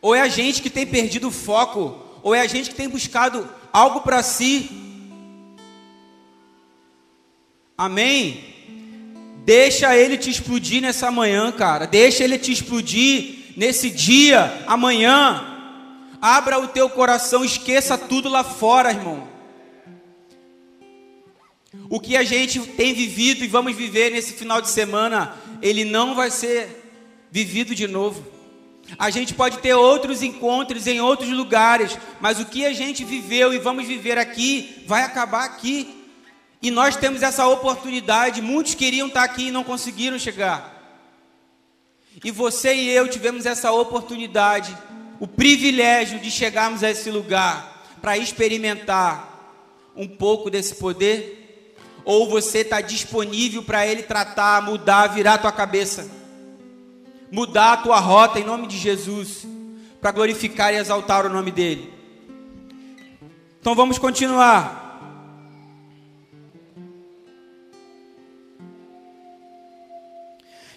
Ou 0.06 0.14
é 0.14 0.22
a 0.22 0.28
gente 0.28 0.62
que 0.62 0.70
tem 0.70 0.86
perdido 0.86 1.30
o 1.30 1.32
foco? 1.32 1.98
Ou 2.22 2.36
é 2.36 2.40
a 2.40 2.46
gente 2.46 2.70
que 2.70 2.76
tem 2.76 2.88
buscado 2.88 3.50
algo 3.74 4.02
para 4.02 4.22
si? 4.22 4.70
Amém? 7.76 8.54
Deixa 9.44 9.98
ele 9.98 10.16
te 10.16 10.30
explodir 10.30 10.80
nessa 10.80 11.10
manhã, 11.10 11.52
cara. 11.52 11.88
Deixa 11.88 12.24
ele 12.24 12.38
te 12.38 12.52
explodir 12.52 13.52
nesse 13.58 13.90
dia, 13.90 14.64
amanhã. 14.68 15.44
Abra 16.22 16.60
o 16.60 16.68
teu 16.68 16.88
coração, 16.88 17.44
esqueça 17.44 17.98
tudo 17.98 18.30
lá 18.30 18.44
fora, 18.44 18.92
irmão. 18.92 19.28
O 21.90 22.00
que 22.00 22.16
a 22.16 22.24
gente 22.24 22.60
tem 22.60 22.94
vivido 22.94 23.44
e 23.44 23.48
vamos 23.48 23.76
viver 23.76 24.12
nesse 24.12 24.34
final 24.34 24.62
de 24.62 24.70
semana, 24.70 25.36
ele 25.64 25.84
não 25.84 26.14
vai 26.14 26.30
ser 26.30 26.92
vivido 27.32 27.74
de 27.74 27.88
novo. 27.88 28.35
A 29.00 29.10
gente 29.10 29.34
pode 29.34 29.58
ter 29.60 29.74
outros 29.74 30.22
encontros 30.22 30.86
em 30.88 31.02
outros 31.02 31.30
lugares, 31.30 31.98
mas 32.22 32.40
o 32.40 32.46
que 32.46 32.66
a 32.66 32.74
gente 32.74 33.04
viveu 33.04 33.54
e 33.54 33.58
vamos 33.58 33.88
viver 33.88 34.18
aqui 34.18 34.84
vai 34.88 35.04
acabar 35.04 35.44
aqui. 35.44 36.06
E 36.62 36.70
nós 36.70 36.96
temos 36.96 37.24
essa 37.24 37.48
oportunidade. 37.48 38.42
Muitos 38.42 38.76
queriam 38.76 39.08
estar 39.08 39.24
aqui 39.24 39.48
e 39.48 39.52
não 39.52 39.64
conseguiram 39.64 40.20
chegar. 40.20 40.74
E 42.24 42.32
você 42.32 42.74
e 42.74 42.90
eu 42.90 43.08
tivemos 43.08 43.46
essa 43.46 43.72
oportunidade, 43.72 44.76
o 45.20 45.28
privilégio 45.28 46.20
de 46.20 46.32
chegarmos 46.32 46.84
a 46.84 46.90
esse 46.90 47.10
lugar 47.10 47.84
para 48.02 48.18
experimentar 48.18 49.34
um 49.96 50.08
pouco 50.08 50.50
desse 50.50 50.76
poder 50.76 51.46
ou 52.06 52.30
você 52.30 52.60
está 52.60 52.80
disponível 52.80 53.64
para 53.64 53.86
Ele 53.86 54.04
tratar, 54.04 54.62
mudar, 54.62 55.08
virar 55.08 55.34
a 55.34 55.38
tua 55.40 55.52
cabeça, 55.52 56.10
mudar 57.36 57.74
a 57.74 57.78
tua 57.78 58.00
rota 58.00 58.40
em 58.40 58.46
nome 58.46 58.66
de 58.66 58.78
Jesus, 58.78 59.46
para 60.00 60.14
glorificar 60.14 60.74
e 60.74 60.78
exaltar 60.78 61.26
o 61.26 61.30
nome 61.30 61.52
dEle. 61.52 61.94
Então 63.60 63.76
vamos 63.76 64.00
continuar. 64.00 64.82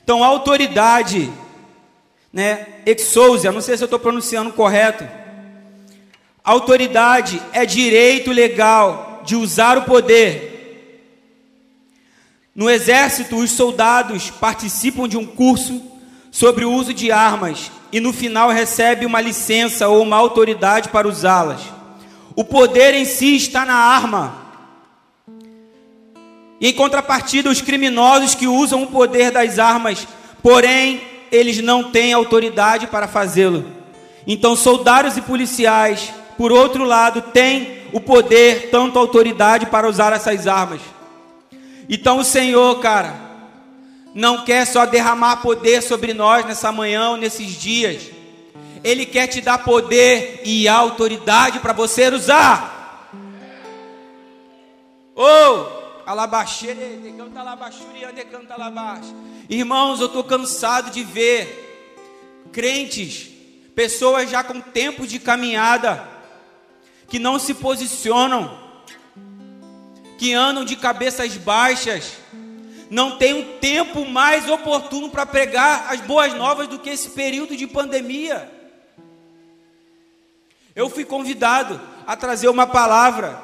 Então, 0.03 0.25
autoridade, 0.25 1.31
né? 2.33 2.67
Exousia, 2.85 3.53
não 3.53 3.61
sei 3.61 3.77
se 3.77 3.85
eu 3.85 3.87
estou 3.87 4.01
pronunciando 4.01 4.53
correto. 4.53 5.07
Autoridade 6.43 7.41
é 7.53 7.65
direito 7.65 8.33
legal 8.33 9.23
de 9.25 9.37
usar 9.37 9.79
o 9.79 9.85
poder 9.85 10.49
no 12.53 12.69
exército, 12.69 13.37
os 13.37 13.53
soldados 13.53 14.33
participam 14.33 15.07
de 15.07 15.17
um 15.17 15.25
curso 15.25 15.81
sobre 16.31 16.65
o 16.65 16.73
uso 16.73 16.93
de 16.93 17.11
armas 17.11 17.71
e 17.93 18.01
no 18.01 18.13
final 18.13 18.51
recebe 18.51 19.07
uma 19.07 19.21
licença 19.21 19.89
ou 19.89 20.03
uma 20.03 20.17
autoridade 20.17 20.89
para 20.89 21.09
usá-las. 21.09 21.61
O 22.35 22.45
poder 22.45 22.95
em 22.95 23.05
si 23.05 23.37
está 23.37 23.65
na 23.65 23.75
arma. 23.75 24.35
E 26.61 26.69
em 26.69 26.73
contrapartida, 26.73 27.51
os 27.51 27.61
criminosos 27.61 28.35
que 28.35 28.47
usam 28.47 28.83
o 28.83 28.87
poder 28.89 29.31
das 29.31 29.59
armas, 29.59 30.07
porém, 30.43 31.01
eles 31.31 31.59
não 31.59 31.91
têm 31.91 32.13
autoridade 32.13 32.87
para 32.87 33.09
fazê-lo. 33.09 33.65
Então, 34.27 34.55
soldados 34.55 35.17
e 35.17 35.21
policiais, 35.21 36.13
por 36.37 36.53
outro 36.53 36.85
lado, 36.85 37.23
têm 37.23 37.79
o 37.93 38.01
poder, 38.01 38.71
tanto 38.71 38.99
autoridade 38.99 39.67
para 39.67 39.89
usar 39.89 40.13
essas 40.13 40.47
armas. 40.47 40.81
Então 41.89 42.19
o 42.19 42.25
Senhor, 42.25 42.79
cara, 42.81 43.15
não 44.19 44.45
quer 44.45 44.67
só 44.67 44.85
derramar 44.85 45.37
poder 45.37 45.81
sobre 45.81 46.13
nós 46.13 46.45
nessa 46.45 46.73
manhã 46.73 47.11
ou 47.11 47.17
nesses 47.17 47.53
dias. 47.53 48.11
Ele 48.83 49.07
quer 49.07 49.29
te 49.29 49.41
dar 49.41 49.59
poder 49.59 50.41
e 50.45 50.67
autoridade 50.67 51.61
para 51.61 51.73
você 51.73 52.09
usar. 52.09 53.13
Oh, 55.15 56.03
decanta 58.13 58.55
alabax. 58.55 59.15
Irmãos, 59.49 60.01
eu 60.01 60.07
estou 60.07 60.25
cansado 60.25 60.91
de 60.91 61.05
ver 61.05 62.49
crentes, 62.51 63.29
pessoas 63.73 64.29
já 64.29 64.43
com 64.43 64.61
tempo 64.61 65.07
de 65.07 65.21
caminhada, 65.21 66.09
que 67.09 67.21
não 67.21 67.39
se 67.39 67.55
posicionam 67.55 68.67
que 70.19 70.35
andam 70.35 70.65
de 70.65 70.75
cabeças 70.75 71.37
baixas, 71.37 72.15
não 72.91 73.19
tem 73.19 73.35
um 73.35 73.59
tempo 73.59 74.05
mais 74.07 74.49
oportuno 74.49 75.11
para 75.11 75.27
pregar 75.27 75.93
as 75.93 76.01
boas 76.01 76.33
novas 76.35 76.69
do 76.69 76.79
que 76.79 76.91
esse 76.91 77.11
período 77.11 77.57
de 77.57 77.67
pandemia. 77.67 78.51
Eu 80.75 80.89
fui 80.89 81.05
convidado 81.05 81.81
a 82.07 82.17
trazer 82.17 82.49
uma 82.49 82.67
palavra 82.67 83.43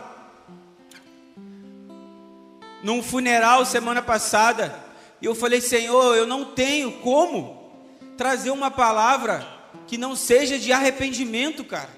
num 2.83 3.03
funeral 3.03 3.65
semana 3.65 4.03
passada, 4.03 4.79
e 5.21 5.27
eu 5.27 5.35
falei: 5.35 5.61
Senhor, 5.61 6.15
eu 6.17 6.27
não 6.27 6.45
tenho 6.45 6.93
como 7.01 7.73
trazer 8.17 8.51
uma 8.51 8.71
palavra 8.71 9.47
que 9.87 9.99
não 9.99 10.15
seja 10.15 10.59
de 10.59 10.73
arrependimento, 10.73 11.65
cara. 11.65 11.91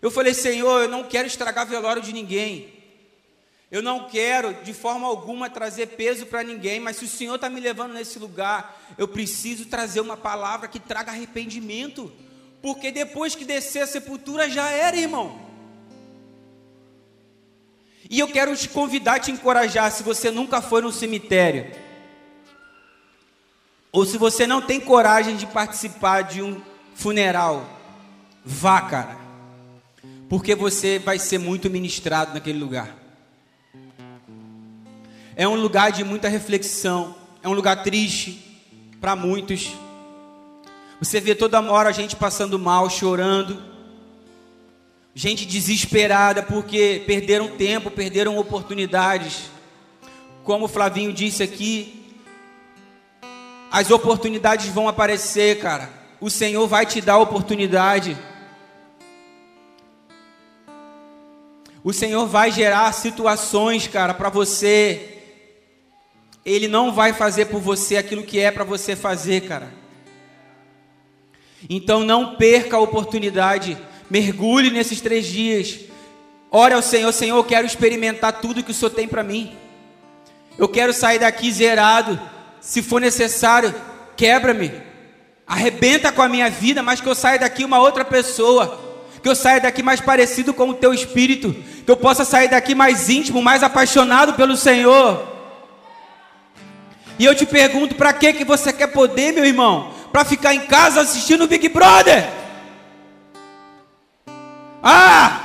Eu 0.00 0.10
falei: 0.10 0.32
Senhor, 0.32 0.82
eu 0.82 0.88
não 0.88 1.04
quero 1.04 1.26
estragar 1.26 1.66
velório 1.66 2.00
de 2.00 2.12
ninguém. 2.12 2.71
Eu 3.72 3.80
não 3.80 4.06
quero 4.06 4.52
de 4.62 4.74
forma 4.74 5.06
alguma 5.06 5.48
trazer 5.48 5.86
peso 5.86 6.26
para 6.26 6.42
ninguém, 6.42 6.78
mas 6.78 6.98
se 6.98 7.06
o 7.06 7.08
Senhor 7.08 7.36
está 7.36 7.48
me 7.48 7.58
levando 7.58 7.94
nesse 7.94 8.18
lugar, 8.18 8.78
eu 8.98 9.08
preciso 9.08 9.64
trazer 9.64 10.02
uma 10.02 10.14
palavra 10.14 10.68
que 10.68 10.78
traga 10.78 11.10
arrependimento, 11.10 12.12
porque 12.60 12.92
depois 12.92 13.34
que 13.34 13.46
descer 13.46 13.80
a 13.80 13.86
sepultura 13.86 14.50
já 14.50 14.68
era, 14.68 14.98
irmão. 14.98 15.40
E 18.10 18.20
eu 18.20 18.28
quero 18.28 18.54
te 18.54 18.68
convidar, 18.68 19.20
te 19.20 19.30
encorajar, 19.30 19.90
se 19.90 20.02
você 20.02 20.30
nunca 20.30 20.60
foi 20.60 20.82
no 20.82 20.92
cemitério, 20.92 21.74
ou 23.90 24.04
se 24.04 24.18
você 24.18 24.46
não 24.46 24.60
tem 24.60 24.80
coragem 24.80 25.34
de 25.34 25.46
participar 25.46 26.20
de 26.20 26.42
um 26.42 26.60
funeral, 26.94 27.66
vá, 28.44 28.82
cara, 28.82 29.16
porque 30.28 30.54
você 30.54 30.98
vai 30.98 31.18
ser 31.18 31.38
muito 31.38 31.70
ministrado 31.70 32.34
naquele 32.34 32.58
lugar. 32.58 33.01
É 35.34 35.48
um 35.48 35.54
lugar 35.54 35.90
de 35.92 36.04
muita 36.04 36.28
reflexão, 36.28 37.14
é 37.42 37.48
um 37.48 37.52
lugar 37.52 37.82
triste 37.82 38.60
para 39.00 39.16
muitos. 39.16 39.72
Você 41.00 41.20
vê 41.20 41.34
toda 41.34 41.60
hora 41.60 41.88
a 41.88 41.92
gente 41.92 42.14
passando 42.14 42.58
mal, 42.58 42.88
chorando, 42.90 43.60
gente 45.14 45.44
desesperada 45.44 46.42
porque 46.42 47.02
perderam 47.06 47.56
tempo, 47.56 47.90
perderam 47.90 48.38
oportunidades. 48.38 49.50
Como 50.44 50.66
o 50.66 50.68
Flavinho 50.68 51.12
disse 51.12 51.42
aqui, 51.42 52.14
as 53.70 53.90
oportunidades 53.90 54.66
vão 54.66 54.86
aparecer, 54.86 55.58
cara. 55.58 55.88
O 56.20 56.28
Senhor 56.28 56.66
vai 56.68 56.84
te 56.84 57.00
dar 57.00 57.18
oportunidade. 57.18 58.16
O 61.82 61.92
Senhor 61.92 62.26
vai 62.26 62.52
gerar 62.52 62.92
situações, 62.92 63.88
cara, 63.88 64.14
para 64.14 64.28
você. 64.28 65.11
Ele 66.44 66.66
não 66.66 66.92
vai 66.92 67.12
fazer 67.12 67.46
por 67.46 67.60
você 67.60 67.96
aquilo 67.96 68.24
que 68.24 68.40
é 68.40 68.50
para 68.50 68.64
você 68.64 68.96
fazer, 68.96 69.42
cara. 69.42 69.72
Então 71.70 72.00
não 72.00 72.34
perca 72.34 72.76
a 72.76 72.80
oportunidade. 72.80 73.78
Mergulhe 74.10 74.70
nesses 74.70 75.00
três 75.00 75.26
dias. 75.26 75.80
Ore 76.50 76.74
ao 76.74 76.82
Senhor, 76.82 77.12
Senhor, 77.12 77.36
eu 77.36 77.44
quero 77.44 77.66
experimentar 77.66 78.40
tudo 78.40 78.62
que 78.62 78.72
o 78.72 78.74
Senhor 78.74 78.90
tem 78.90 79.08
para 79.08 79.22
mim. 79.22 79.56
Eu 80.58 80.68
quero 80.68 80.92
sair 80.92 81.18
daqui 81.18 81.50
zerado. 81.50 82.20
Se 82.60 82.82
for 82.82 83.00
necessário, 83.00 83.74
quebra-me. 84.16 84.72
Arrebenta 85.46 86.12
com 86.12 86.22
a 86.22 86.28
minha 86.28 86.50
vida, 86.50 86.82
mas 86.82 87.00
que 87.00 87.08
eu 87.08 87.14
saia 87.14 87.38
daqui 87.38 87.64
uma 87.64 87.78
outra 87.78 88.04
pessoa. 88.04 88.80
Que 89.22 89.28
eu 89.28 89.34
saia 89.34 89.60
daqui 89.60 89.82
mais 89.82 90.00
parecido 90.00 90.52
com 90.52 90.68
o 90.68 90.74
teu 90.74 90.92
espírito. 90.92 91.54
Que 91.84 91.90
eu 91.90 91.96
possa 91.96 92.24
sair 92.24 92.48
daqui 92.48 92.74
mais 92.74 93.08
íntimo, 93.08 93.40
mais 93.40 93.62
apaixonado 93.62 94.34
pelo 94.34 94.56
Senhor. 94.56 95.31
E 97.18 97.24
eu 97.24 97.34
te 97.34 97.46
pergunto, 97.46 97.94
para 97.94 98.12
que 98.12 98.32
que 98.32 98.44
você 98.44 98.72
quer 98.72 98.88
poder, 98.88 99.32
meu 99.32 99.44
irmão? 99.44 99.92
Para 100.10 100.24
ficar 100.24 100.54
em 100.54 100.66
casa 100.66 101.00
assistindo 101.00 101.44
o 101.44 101.48
Big 101.48 101.68
Brother? 101.68 102.28
Ah! 104.82 105.42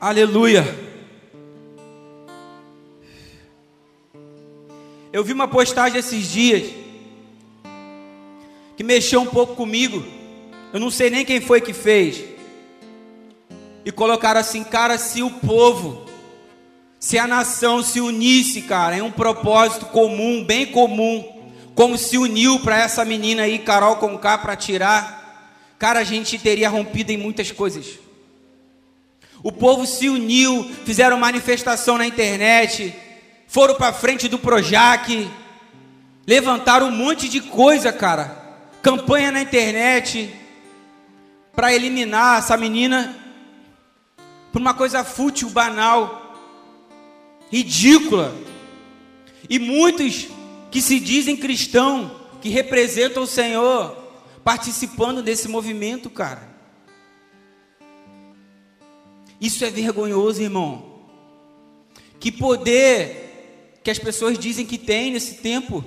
Aleluia. 0.00 0.64
Eu 5.12 5.24
vi 5.24 5.32
uma 5.32 5.48
postagem 5.48 5.98
esses 5.98 6.30
dias 6.30 6.72
que 8.76 8.84
mexeu 8.84 9.20
um 9.20 9.26
pouco 9.26 9.56
comigo. 9.56 10.04
Eu 10.72 10.78
não 10.78 10.90
sei 10.90 11.10
nem 11.10 11.24
quem 11.24 11.40
foi 11.40 11.60
que 11.60 11.72
fez. 11.72 12.24
E 13.88 13.90
colocaram 13.90 14.38
assim, 14.38 14.62
cara, 14.62 14.98
se 14.98 15.22
o 15.22 15.30
povo, 15.30 16.04
se 17.00 17.18
a 17.18 17.26
nação 17.26 17.82
se 17.82 18.02
unisse, 18.02 18.60
cara, 18.60 18.98
em 18.98 19.00
um 19.00 19.10
propósito 19.10 19.86
comum, 19.86 20.44
bem 20.44 20.66
comum, 20.66 21.24
como 21.74 21.96
se 21.96 22.18
uniu 22.18 22.60
para 22.60 22.76
essa 22.76 23.02
menina 23.02 23.44
aí, 23.44 23.58
Carol 23.58 23.96
Conká, 23.96 24.36
para 24.36 24.54
tirar, 24.54 25.72
cara, 25.78 26.00
a 26.00 26.04
gente 26.04 26.38
teria 26.38 26.68
rompido 26.68 27.12
em 27.12 27.16
muitas 27.16 27.50
coisas. 27.50 27.98
O 29.42 29.50
povo 29.50 29.86
se 29.86 30.06
uniu, 30.10 30.70
fizeram 30.84 31.16
manifestação 31.16 31.96
na 31.96 32.06
internet, 32.06 32.94
foram 33.46 33.74
para 33.74 33.94
frente 33.94 34.28
do 34.28 34.38
Projac, 34.38 35.30
levantaram 36.26 36.88
um 36.88 36.94
monte 36.94 37.26
de 37.26 37.40
coisa, 37.40 37.90
cara. 37.90 38.36
Campanha 38.82 39.32
na 39.32 39.40
internet 39.40 40.30
para 41.56 41.72
eliminar 41.72 42.40
essa 42.40 42.54
menina 42.54 43.27
por 44.52 44.60
uma 44.60 44.74
coisa 44.74 45.04
fútil, 45.04 45.50
banal, 45.50 46.34
ridícula. 47.50 48.34
E 49.48 49.58
muitos 49.58 50.28
que 50.70 50.80
se 50.80 51.00
dizem 51.00 51.36
cristão, 51.36 52.10
que 52.40 52.48
representam 52.48 53.22
o 53.22 53.26
Senhor, 53.26 53.96
participando 54.44 55.22
desse 55.22 55.48
movimento, 55.48 56.08
cara. 56.08 56.48
Isso 59.40 59.64
é 59.64 59.70
vergonhoso, 59.70 60.42
irmão. 60.42 61.00
Que 62.18 62.32
poder 62.32 63.80
que 63.82 63.90
as 63.90 63.98
pessoas 63.98 64.38
dizem 64.38 64.66
que 64.66 64.76
tem 64.76 65.12
nesse 65.12 65.36
tempo. 65.36 65.84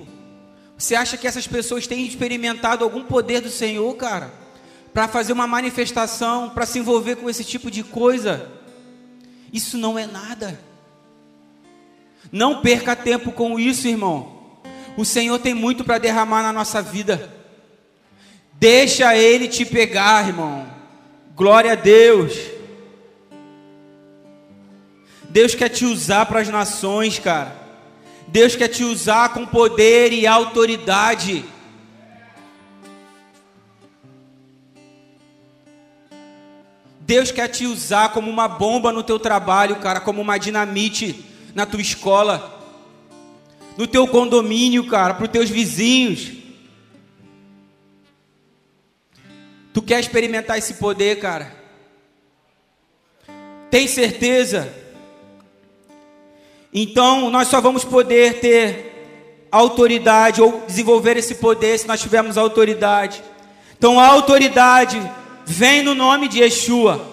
Você 0.76 0.94
acha 0.94 1.16
que 1.16 1.26
essas 1.26 1.46
pessoas 1.46 1.86
têm 1.86 2.06
experimentado 2.06 2.82
algum 2.82 3.04
poder 3.04 3.40
do 3.40 3.50
Senhor, 3.50 3.94
cara? 3.96 4.41
Para 4.92 5.08
fazer 5.08 5.32
uma 5.32 5.46
manifestação, 5.46 6.50
para 6.50 6.66
se 6.66 6.78
envolver 6.78 7.16
com 7.16 7.30
esse 7.30 7.44
tipo 7.44 7.70
de 7.70 7.82
coisa? 7.82 8.50
Isso 9.52 9.78
não 9.78 9.98
é 9.98 10.06
nada. 10.06 10.58
Não 12.30 12.60
perca 12.60 12.94
tempo 12.94 13.32
com 13.32 13.58
isso, 13.58 13.88
irmão. 13.88 14.60
O 14.96 15.04
Senhor 15.04 15.38
tem 15.38 15.54
muito 15.54 15.84
para 15.84 15.98
derramar 15.98 16.42
na 16.42 16.52
nossa 16.52 16.82
vida. 16.82 17.32
Deixa 18.52 19.16
Ele 19.16 19.48
te 19.48 19.64
pegar, 19.64 20.28
irmão. 20.28 20.66
Glória 21.34 21.72
a 21.72 21.74
Deus. 21.74 22.38
Deus 25.28 25.54
quer 25.54 25.70
te 25.70 25.86
usar 25.86 26.26
para 26.26 26.40
as 26.40 26.48
nações, 26.48 27.18
cara. 27.18 27.56
Deus 28.28 28.54
quer 28.54 28.68
te 28.68 28.84
usar 28.84 29.30
com 29.30 29.46
poder 29.46 30.12
e 30.12 30.26
autoridade. 30.26 31.44
Deus 37.04 37.32
quer 37.32 37.48
te 37.48 37.66
usar 37.66 38.12
como 38.12 38.30
uma 38.30 38.46
bomba 38.46 38.92
no 38.92 39.02
teu 39.02 39.18
trabalho, 39.18 39.76
cara, 39.76 40.00
como 40.00 40.20
uma 40.20 40.38
dinamite 40.38 41.24
na 41.54 41.66
tua 41.66 41.80
escola, 41.80 42.60
no 43.76 43.86
teu 43.86 44.06
condomínio, 44.06 44.86
cara, 44.86 45.14
para 45.14 45.24
os 45.24 45.30
teus 45.30 45.50
vizinhos. 45.50 46.30
Tu 49.72 49.82
quer 49.82 49.98
experimentar 49.98 50.58
esse 50.58 50.74
poder, 50.74 51.18
cara? 51.18 51.56
Tem 53.70 53.88
certeza? 53.88 54.72
Então, 56.72 57.30
nós 57.30 57.48
só 57.48 57.60
vamos 57.60 57.84
poder 57.84 58.38
ter 58.40 59.48
autoridade 59.50 60.40
ou 60.40 60.64
desenvolver 60.66 61.16
esse 61.16 61.34
poder 61.34 61.78
se 61.78 61.86
nós 61.86 62.00
tivermos 62.00 62.38
autoridade. 62.38 63.22
Então, 63.76 63.98
a 63.98 64.06
autoridade 64.06 65.02
vem 65.44 65.82
no 65.82 65.94
nome 65.94 66.28
de 66.28 66.40
Yeshua, 66.40 67.04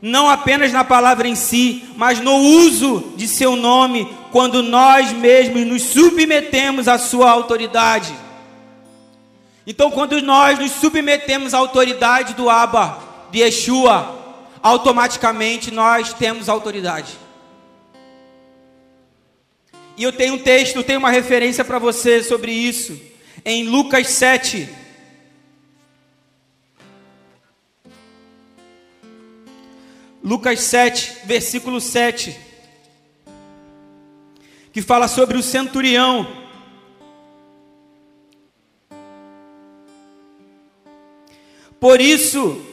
não 0.00 0.28
apenas 0.28 0.72
na 0.72 0.82
palavra 0.82 1.28
em 1.28 1.34
si, 1.34 1.84
mas 1.96 2.20
no 2.20 2.34
uso 2.36 3.12
de 3.16 3.28
seu 3.28 3.54
nome, 3.54 4.08
quando 4.32 4.62
nós 4.62 5.12
mesmos 5.12 5.66
nos 5.66 5.82
submetemos 5.82 6.88
à 6.88 6.98
sua 6.98 7.30
autoridade. 7.30 8.12
Então, 9.66 9.90
quando 9.90 10.20
nós 10.20 10.58
nos 10.58 10.72
submetemos 10.72 11.54
à 11.54 11.58
autoridade 11.58 12.34
do 12.34 12.50
Abba, 12.50 12.98
de 13.30 13.38
Yeshua, 13.38 14.18
automaticamente 14.62 15.70
nós 15.70 16.12
temos 16.12 16.48
autoridade. 16.48 17.12
E 19.96 20.02
eu 20.02 20.12
tenho 20.12 20.34
um 20.34 20.38
texto, 20.38 20.82
tenho 20.82 20.98
uma 20.98 21.10
referência 21.10 21.64
para 21.64 21.78
você 21.78 22.22
sobre 22.22 22.50
isso, 22.50 22.98
em 23.44 23.68
Lucas 23.68 24.08
7. 24.08 24.68
Lucas 30.22 30.60
7, 30.60 31.22
versículo 31.24 31.80
7, 31.80 32.36
que 34.72 34.80
fala 34.80 35.08
sobre 35.08 35.36
o 35.36 35.42
centurião. 35.42 36.26
Por 41.80 42.00
isso, 42.00 42.64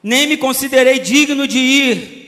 nem 0.00 0.28
me 0.28 0.36
considerei 0.36 1.00
digno 1.00 1.48
de 1.48 1.58
ir 1.58 2.24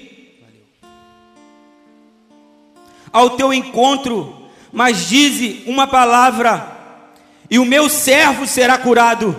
ao 3.13 3.31
teu 3.31 3.55
encontro, 3.55 4.51
mas 4.73 5.09
dize 5.09 5.63
uma 5.67 5.87
palavra, 5.87 6.75
e 7.49 7.61
o 7.61 7.65
meu 7.65 7.89
servo 7.89 8.49
será 8.49 8.77
curado. 8.77 9.37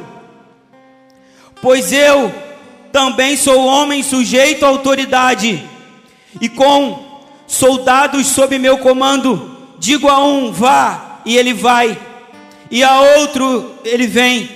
Pois 1.62 1.92
eu 1.92 2.47
também 2.98 3.38
sou 3.38 3.64
homem 3.64 4.02
sujeito 4.02 4.66
à 4.66 4.70
autoridade, 4.70 5.64
e 6.42 6.50
com 6.50 7.22
soldados 7.46 8.26
sob 8.26 8.58
meu 8.58 8.80
comando, 8.80 9.56
digo 9.78 10.08
a 10.08 10.18
um, 10.18 10.52
vá, 10.52 11.22
e 11.24 11.38
ele 11.38 11.54
vai, 11.54 11.96
e 12.72 12.84
a 12.84 13.00
outro, 13.20 13.76
ele 13.86 14.08
vem. 14.08 14.50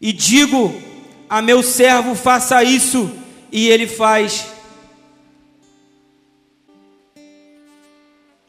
E 0.00 0.12
digo 0.12 0.80
a 1.28 1.42
meu 1.42 1.64
servo, 1.64 2.14
faça 2.14 2.62
isso, 2.62 3.10
e 3.50 3.68
ele 3.68 3.88
faz. 3.88 4.46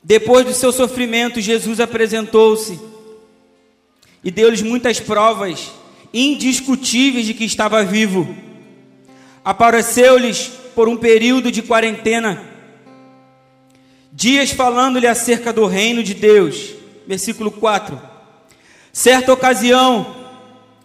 Depois 0.04 0.46
do 0.46 0.54
seu 0.54 0.72
sofrimento, 0.72 1.42
Jesus 1.42 1.80
apresentou-se 1.80 2.80
e 4.24 4.30
deu-lhes 4.30 4.62
muitas 4.62 5.00
provas 5.00 5.72
indiscutíveis 6.16 7.26
de 7.26 7.34
que 7.34 7.44
estava 7.44 7.84
vivo. 7.84 8.34
apareceu-lhes 9.44 10.50
por 10.74 10.88
um 10.88 10.96
período 10.96 11.52
de 11.52 11.62
quarentena, 11.62 12.42
dias 14.12 14.52
falando-lhe 14.52 15.08
acerca 15.08 15.52
do 15.54 15.66
reino 15.66 16.02
de 16.02 16.14
Deus. 16.14 16.74
Versículo 17.06 17.52
4. 17.52 18.02
Certa 18.92 19.32
ocasião, 19.32 20.16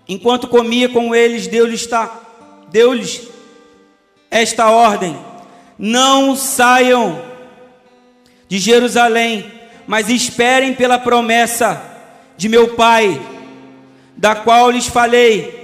enquanto 0.06 0.48
comia 0.48 0.88
com 0.88 1.14
eles, 1.14 1.46
deu-lhes 1.46 1.88
deu 2.70 2.92
esta 4.30 4.68
ordem: 4.68 5.16
Não 5.78 6.36
saiam 6.36 7.22
de 8.48 8.58
Jerusalém, 8.58 9.50
mas 9.86 10.10
esperem 10.10 10.74
pela 10.74 10.98
promessa 10.98 11.82
de 12.36 12.48
meu 12.48 12.74
Pai, 12.74 13.20
da 14.20 14.35
qual 14.35 14.70
lhes 14.70 14.87
falei. 14.87 15.59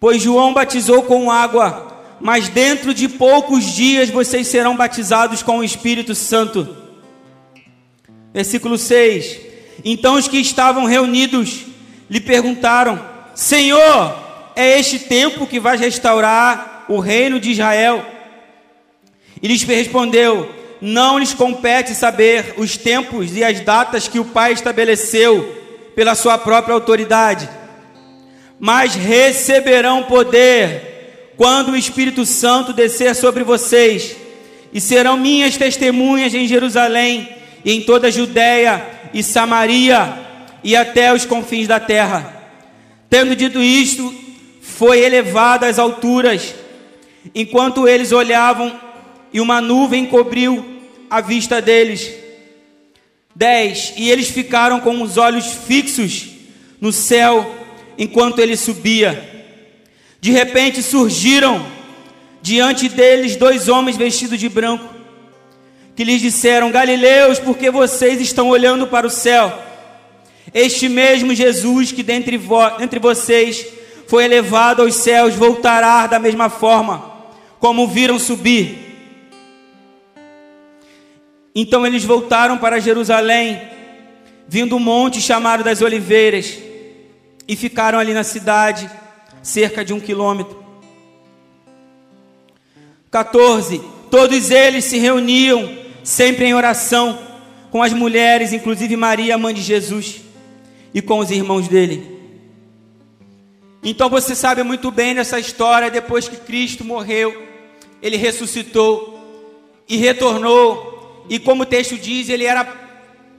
Pois 0.00 0.20
João 0.20 0.52
batizou 0.52 1.04
com 1.04 1.30
água, 1.30 2.04
mas 2.20 2.48
dentro 2.48 2.92
de 2.92 3.08
poucos 3.08 3.64
dias 3.64 4.10
vocês 4.10 4.48
serão 4.48 4.76
batizados 4.76 5.40
com 5.40 5.58
o 5.58 5.64
Espírito 5.64 6.16
Santo. 6.16 6.76
Versículo 8.34 8.76
6: 8.76 9.38
Então 9.84 10.14
os 10.16 10.26
que 10.26 10.38
estavam 10.38 10.84
reunidos 10.84 11.60
lhe 12.10 12.20
perguntaram: 12.20 13.00
Senhor, 13.36 14.16
é 14.56 14.76
este 14.80 14.98
tempo 14.98 15.46
que 15.46 15.60
vai 15.60 15.76
restaurar 15.76 16.86
o 16.88 16.98
reino 16.98 17.38
de 17.38 17.52
Israel? 17.52 18.04
E 19.40 19.46
lhes 19.46 19.62
respondeu: 19.62 20.50
Não 20.80 21.20
lhes 21.20 21.32
compete 21.32 21.94
saber 21.94 22.54
os 22.56 22.76
tempos 22.76 23.36
e 23.36 23.44
as 23.44 23.60
datas 23.60 24.08
que 24.08 24.18
o 24.18 24.24
Pai 24.24 24.54
estabeleceu 24.54 25.59
pela 25.94 26.14
sua 26.14 26.38
própria 26.38 26.74
autoridade 26.74 27.48
mas 28.60 28.94
receberão 28.94 30.02
poder 30.02 31.32
quando 31.38 31.70
o 31.70 31.76
Espírito 31.76 32.26
Santo 32.26 32.74
descer 32.74 33.16
sobre 33.16 33.42
vocês, 33.42 34.14
e 34.70 34.78
serão 34.80 35.16
minhas 35.16 35.56
testemunhas 35.56 36.34
em 36.34 36.46
Jerusalém 36.46 37.26
e 37.64 37.72
em 37.72 37.80
toda 37.80 38.08
a 38.08 38.10
Judéia 38.10 38.86
e 39.14 39.22
Samaria 39.22 40.14
e 40.62 40.76
até 40.76 41.12
os 41.12 41.24
confins 41.24 41.66
da 41.66 41.80
terra. 41.80 42.36
Tendo 43.08 43.34
dito 43.34 43.60
isto, 43.60 44.14
foi 44.60 45.00
elevado 45.00 45.64
às 45.64 45.78
alturas, 45.78 46.54
enquanto 47.34 47.88
eles 47.88 48.12
olhavam, 48.12 48.78
e 49.32 49.40
uma 49.40 49.60
nuvem 49.60 50.06
cobriu 50.06 50.82
a 51.08 51.20
vista 51.20 51.62
deles. 51.62 52.12
10. 53.34 53.94
E 53.96 54.10
eles 54.10 54.28
ficaram 54.30 54.80
com 54.80 55.02
os 55.02 55.16
olhos 55.16 55.46
fixos 55.46 56.28
no 56.80 56.92
céu 56.92 57.54
enquanto 57.98 58.40
ele 58.40 58.56
subia. 58.56 59.28
De 60.20 60.30
repente 60.30 60.82
surgiram 60.82 61.64
diante 62.42 62.88
deles 62.88 63.36
dois 63.36 63.68
homens 63.68 63.96
vestidos 63.96 64.38
de 64.38 64.48
branco, 64.48 64.94
que 65.94 66.04
lhes 66.04 66.20
disseram: 66.20 66.70
Galileus, 66.70 67.38
por 67.38 67.56
que 67.56 67.70
vocês 67.70 68.20
estão 68.20 68.48
olhando 68.48 68.86
para 68.86 69.06
o 69.06 69.10
céu? 69.10 69.52
Este 70.52 70.88
mesmo 70.88 71.34
Jesus 71.34 71.92
que 71.92 72.02
dentre, 72.02 72.36
vo 72.36 72.58
vocês 73.00 73.66
foi 74.06 74.24
elevado 74.24 74.82
aos 74.82 74.96
céus 74.96 75.34
voltará 75.34 76.06
da 76.06 76.18
mesma 76.18 76.50
forma 76.50 77.10
como 77.60 77.86
viram 77.86 78.18
subir. 78.18 78.89
Então 81.54 81.86
eles 81.86 82.04
voltaram 82.04 82.58
para 82.58 82.80
Jerusalém, 82.80 83.60
vindo 84.46 84.76
um 84.76 84.80
monte 84.80 85.20
chamado 85.20 85.64
das 85.64 85.82
Oliveiras 85.82 86.58
e 87.46 87.56
ficaram 87.56 87.98
ali 87.98 88.14
na 88.14 88.22
cidade, 88.22 88.88
cerca 89.42 89.84
de 89.84 89.92
um 89.92 90.00
quilômetro. 90.00 90.62
14. 93.10 93.80
Todos 94.10 94.50
eles 94.50 94.84
se 94.84 94.98
reuniam, 94.98 95.76
sempre 96.04 96.44
em 96.44 96.54
oração, 96.54 97.18
com 97.70 97.82
as 97.82 97.92
mulheres, 97.92 98.52
inclusive 98.52 98.96
Maria, 98.96 99.38
mãe 99.38 99.54
de 99.54 99.62
Jesus, 99.62 100.20
e 100.92 101.00
com 101.02 101.18
os 101.18 101.30
irmãos 101.30 101.68
dele. 101.68 102.18
Então 103.82 104.10
você 104.10 104.34
sabe 104.34 104.62
muito 104.62 104.90
bem 104.90 105.14
nessa 105.14 105.38
história, 105.40 105.90
depois 105.90 106.28
que 106.28 106.36
Cristo 106.36 106.84
morreu, 106.84 107.46
ele 108.02 108.16
ressuscitou 108.16 109.18
e 109.88 109.96
retornou, 109.96 110.89
e 111.30 111.38
como 111.38 111.62
o 111.62 111.66
texto 111.66 111.96
diz, 111.96 112.28
ele 112.28 112.44
era 112.44 112.64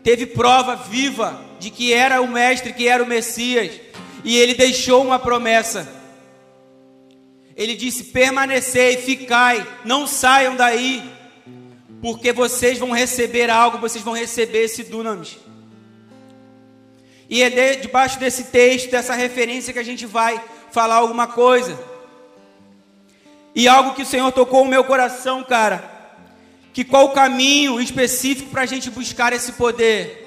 teve 0.02 0.26
prova 0.26 0.76
viva 0.76 1.40
de 1.60 1.70
que 1.70 1.94
era 1.94 2.20
o 2.22 2.28
mestre, 2.28 2.74
que 2.74 2.88
era 2.88 3.04
o 3.04 3.06
Messias 3.06 3.80
e 4.24 4.38
ele 4.38 4.54
deixou 4.54 5.04
uma 5.04 5.20
promessa. 5.20 5.88
Ele 7.56 7.76
disse: 7.76 8.06
permanecei, 8.06 8.98
ficai, 8.98 9.66
não 9.84 10.08
saiam 10.08 10.56
daí, 10.56 11.04
porque 12.02 12.32
vocês 12.32 12.80
vão 12.80 12.92
receber 12.92 13.50
algo, 13.50 13.78
vocês 13.78 14.04
vão 14.04 14.14
receber 14.14 14.64
esse 14.64 14.84
dunamis. 14.84 15.38
E 17.30 17.42
é 17.42 17.50
de, 17.50 17.78
debaixo 17.78 18.20
desse 18.20 18.46
texto, 18.46 18.92
dessa 18.92 19.14
referência 19.14 19.72
que 19.72 19.80
a 19.80 19.84
gente 19.84 20.06
vai 20.06 20.42
falar 20.72 20.96
alguma 20.96 21.28
coisa. 21.28 21.80
E 23.54 23.68
algo 23.68 23.94
que 23.94 24.04
o 24.04 24.06
Senhor 24.06 24.32
tocou 24.32 24.64
no 24.64 24.70
meu 24.70 24.84
coração, 24.84 25.44
cara. 25.44 26.01
Que 26.74 26.86
qual 26.86 27.06
o 27.06 27.12
caminho 27.12 27.82
específico 27.82 28.50
para 28.50 28.62
a 28.62 28.66
gente 28.66 28.90
buscar 28.90 29.34
esse 29.34 29.54
poder? 29.54 30.22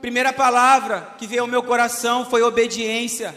Primeira 0.00 0.32
palavra 0.32 1.14
que 1.18 1.26
veio 1.26 1.42
ao 1.42 1.48
meu 1.48 1.62
coração 1.62 2.28
foi 2.28 2.42
obediência. 2.42 3.34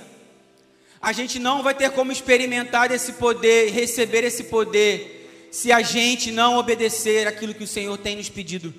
A 1.00 1.13
gente 1.13 1.38
não 1.38 1.62
vai 1.62 1.73
ter 1.73 1.91
como 1.91 2.12
experimentar 2.12 2.91
esse 2.91 3.13
poder, 3.13 3.71
receber 3.71 4.23
esse 4.23 4.45
poder, 4.45 5.50
se 5.52 5.71
a 5.71 5.82
gente 5.82 6.32
não 6.32 6.58
obedecer 6.58 7.28
aquilo 7.28 7.54
que 7.54 7.63
o 7.63 7.67
Senhor 7.67 7.97
tem 7.97 8.15
nos 8.15 8.30
pedido. 8.30 8.73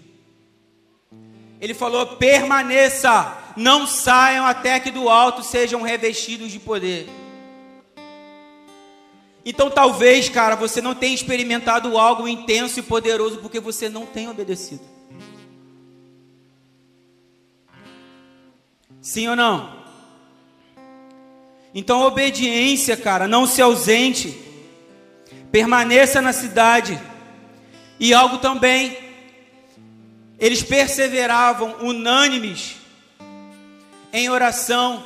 Ele 1.61 1.75
falou: 1.75 2.17
permaneça, 2.17 3.37
não 3.57 3.87
saiam 3.87 4.45
até 4.45 4.79
que 4.81 4.91
do 4.91 5.09
alto 5.09 5.43
sejam 5.43 5.81
revestidos 5.81 6.51
de 6.51 6.59
poder. 6.59 7.09
Então, 9.51 9.71
talvez, 9.71 10.29
cara, 10.29 10.55
você 10.57 10.83
não 10.83 10.95
tenha 10.95 11.15
experimentado 11.15 11.97
algo 11.97 12.29
intenso 12.29 12.81
e 12.81 12.83
poderoso 12.83 13.39
porque 13.39 13.59
você 13.59 13.89
não 13.89 14.05
tem 14.05 14.29
obedecido. 14.29 14.83
Sim 19.01 19.27
ou 19.27 19.35
não? 19.35 19.75
Então, 21.75 22.03
obediência, 22.03 22.95
cara, 22.95 23.27
não 23.27 23.47
se 23.47 23.63
ausente, 23.63 24.39
permaneça 25.51 26.21
na 26.21 26.35
cidade. 26.35 27.01
E 27.99 28.13
algo 28.13 28.37
também, 28.37 28.99
eles 30.39 30.63
perseveravam 30.63 31.75
unânimes 31.81 32.77
em 34.13 34.29
oração. 34.29 35.03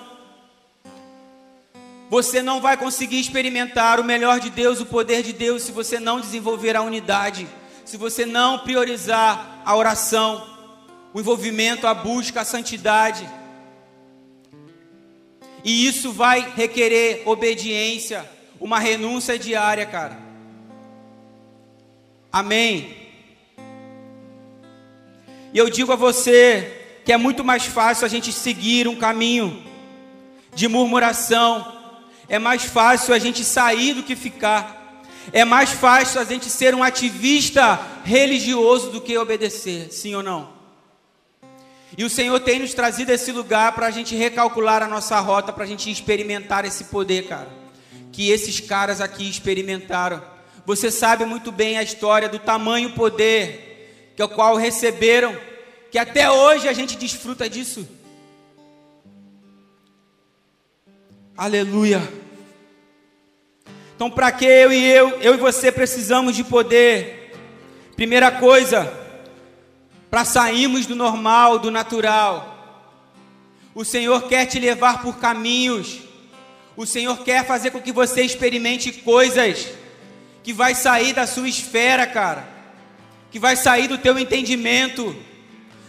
Você 2.12 2.42
não 2.42 2.60
vai 2.60 2.76
conseguir 2.76 3.18
experimentar 3.18 3.98
o 3.98 4.04
melhor 4.04 4.38
de 4.38 4.50
Deus, 4.50 4.80
o 4.80 4.84
poder 4.84 5.22
de 5.22 5.32
Deus, 5.32 5.62
se 5.62 5.72
você 5.72 5.98
não 5.98 6.20
desenvolver 6.20 6.76
a 6.76 6.82
unidade, 6.82 7.48
se 7.86 7.96
você 7.96 8.26
não 8.26 8.58
priorizar 8.58 9.62
a 9.64 9.74
oração, 9.74 10.46
o 11.14 11.20
envolvimento, 11.20 11.86
a 11.86 11.94
busca, 11.94 12.42
a 12.42 12.44
santidade. 12.44 13.26
E 15.64 15.86
isso 15.86 16.12
vai 16.12 16.52
requerer 16.54 17.22
obediência, 17.24 18.30
uma 18.60 18.78
renúncia 18.78 19.38
diária, 19.38 19.86
cara. 19.86 20.18
Amém. 22.30 22.94
E 25.54 25.56
eu 25.56 25.70
digo 25.70 25.90
a 25.90 25.96
você 25.96 27.00
que 27.06 27.12
é 27.14 27.16
muito 27.16 27.42
mais 27.42 27.64
fácil 27.64 28.04
a 28.04 28.08
gente 28.10 28.30
seguir 28.34 28.86
um 28.86 28.96
caminho 28.96 29.64
de 30.54 30.68
murmuração, 30.68 31.80
é 32.32 32.38
mais 32.38 32.64
fácil 32.64 33.12
a 33.12 33.18
gente 33.18 33.44
sair 33.44 33.92
do 33.92 34.02
que 34.02 34.16
ficar, 34.16 35.04
é 35.34 35.44
mais 35.44 35.70
fácil 35.70 36.18
a 36.18 36.24
gente 36.24 36.48
ser 36.48 36.74
um 36.74 36.82
ativista 36.82 37.78
religioso 38.02 38.90
do 38.90 39.02
que 39.02 39.18
obedecer, 39.18 39.92
sim 39.92 40.14
ou 40.14 40.22
não? 40.22 40.50
E 41.96 42.04
o 42.04 42.08
Senhor 42.08 42.40
tem 42.40 42.58
nos 42.58 42.72
trazido 42.72 43.12
esse 43.12 43.30
lugar 43.30 43.72
para 43.72 43.86
a 43.86 43.90
gente 43.90 44.16
recalcular 44.16 44.82
a 44.82 44.88
nossa 44.88 45.20
rota, 45.20 45.52
para 45.52 45.64
a 45.64 45.66
gente 45.66 45.90
experimentar 45.90 46.64
esse 46.64 46.84
poder, 46.84 47.28
cara. 47.28 47.50
Que 48.10 48.30
esses 48.30 48.60
caras 48.60 49.02
aqui 49.02 49.28
experimentaram. 49.28 50.22
Você 50.64 50.90
sabe 50.90 51.26
muito 51.26 51.52
bem 51.52 51.76
a 51.76 51.82
história 51.82 52.30
do 52.30 52.38
tamanho 52.38 52.94
poder 52.94 53.72
que 54.16 54.22
é 54.22 54.24
o 54.24 54.28
qual 54.28 54.56
receberam, 54.56 55.36
que 55.90 55.98
até 55.98 56.30
hoje 56.30 56.66
a 56.66 56.72
gente 56.72 56.96
desfruta 56.96 57.48
disso. 57.48 57.86
Aleluia. 61.36 62.21
Então, 64.02 64.10
para 64.10 64.32
que 64.32 64.44
eu 64.44 64.72
e 64.72 64.84
eu, 64.84 65.10
eu 65.20 65.34
e 65.34 65.36
você 65.36 65.70
precisamos 65.70 66.34
de 66.34 66.42
poder? 66.42 67.38
Primeira 67.94 68.32
coisa, 68.32 68.92
para 70.10 70.24
sairmos 70.24 70.86
do 70.86 70.96
normal, 70.96 71.60
do 71.60 71.70
natural. 71.70 72.82
O 73.72 73.84
Senhor 73.84 74.22
quer 74.24 74.46
te 74.46 74.58
levar 74.58 75.02
por 75.02 75.18
caminhos 75.18 76.00
O 76.76 76.84
Senhor 76.84 77.22
quer 77.22 77.46
fazer 77.46 77.70
com 77.70 77.80
que 77.80 77.92
você 77.92 78.22
experimente 78.22 78.90
coisas 78.90 79.68
que 80.42 80.52
vai 80.52 80.74
sair 80.74 81.12
da 81.12 81.24
sua 81.24 81.48
esfera, 81.48 82.04
cara. 82.04 82.44
Que 83.30 83.38
vai 83.38 83.54
sair 83.54 83.86
do 83.86 83.98
teu 83.98 84.18
entendimento. 84.18 85.14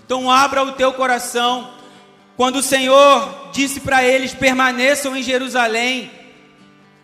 Então 0.06 0.30
abra 0.30 0.64
o 0.64 0.74
teu 0.74 0.94
coração. 0.94 1.74
Quando 2.38 2.58
o 2.58 2.64
Senhor 2.64 3.50
disse 3.52 3.80
para 3.80 4.04
eles: 4.04 4.36
permaneçam 4.36 5.18
em 5.18 5.24
Jerusalém, 5.24 6.12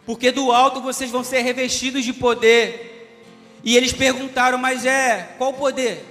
porque 0.09 0.31
do 0.31 0.51
alto 0.51 0.81
vocês 0.81 1.11
vão 1.11 1.23
ser 1.23 1.41
revestidos 1.41 2.03
de 2.03 2.11
poder. 2.11 3.21
E 3.63 3.77
eles 3.77 3.93
perguntaram: 3.93 4.57
mas 4.57 4.83
é, 4.83 5.35
qual 5.37 5.53
poder? 5.53 6.03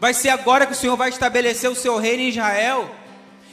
Vai 0.00 0.14
ser 0.14 0.30
agora 0.30 0.64
que 0.64 0.72
o 0.72 0.74
Senhor 0.74 0.96
vai 0.96 1.10
estabelecer 1.10 1.70
o 1.70 1.74
seu 1.74 1.98
reino 1.98 2.22
em 2.22 2.30
Israel? 2.30 2.90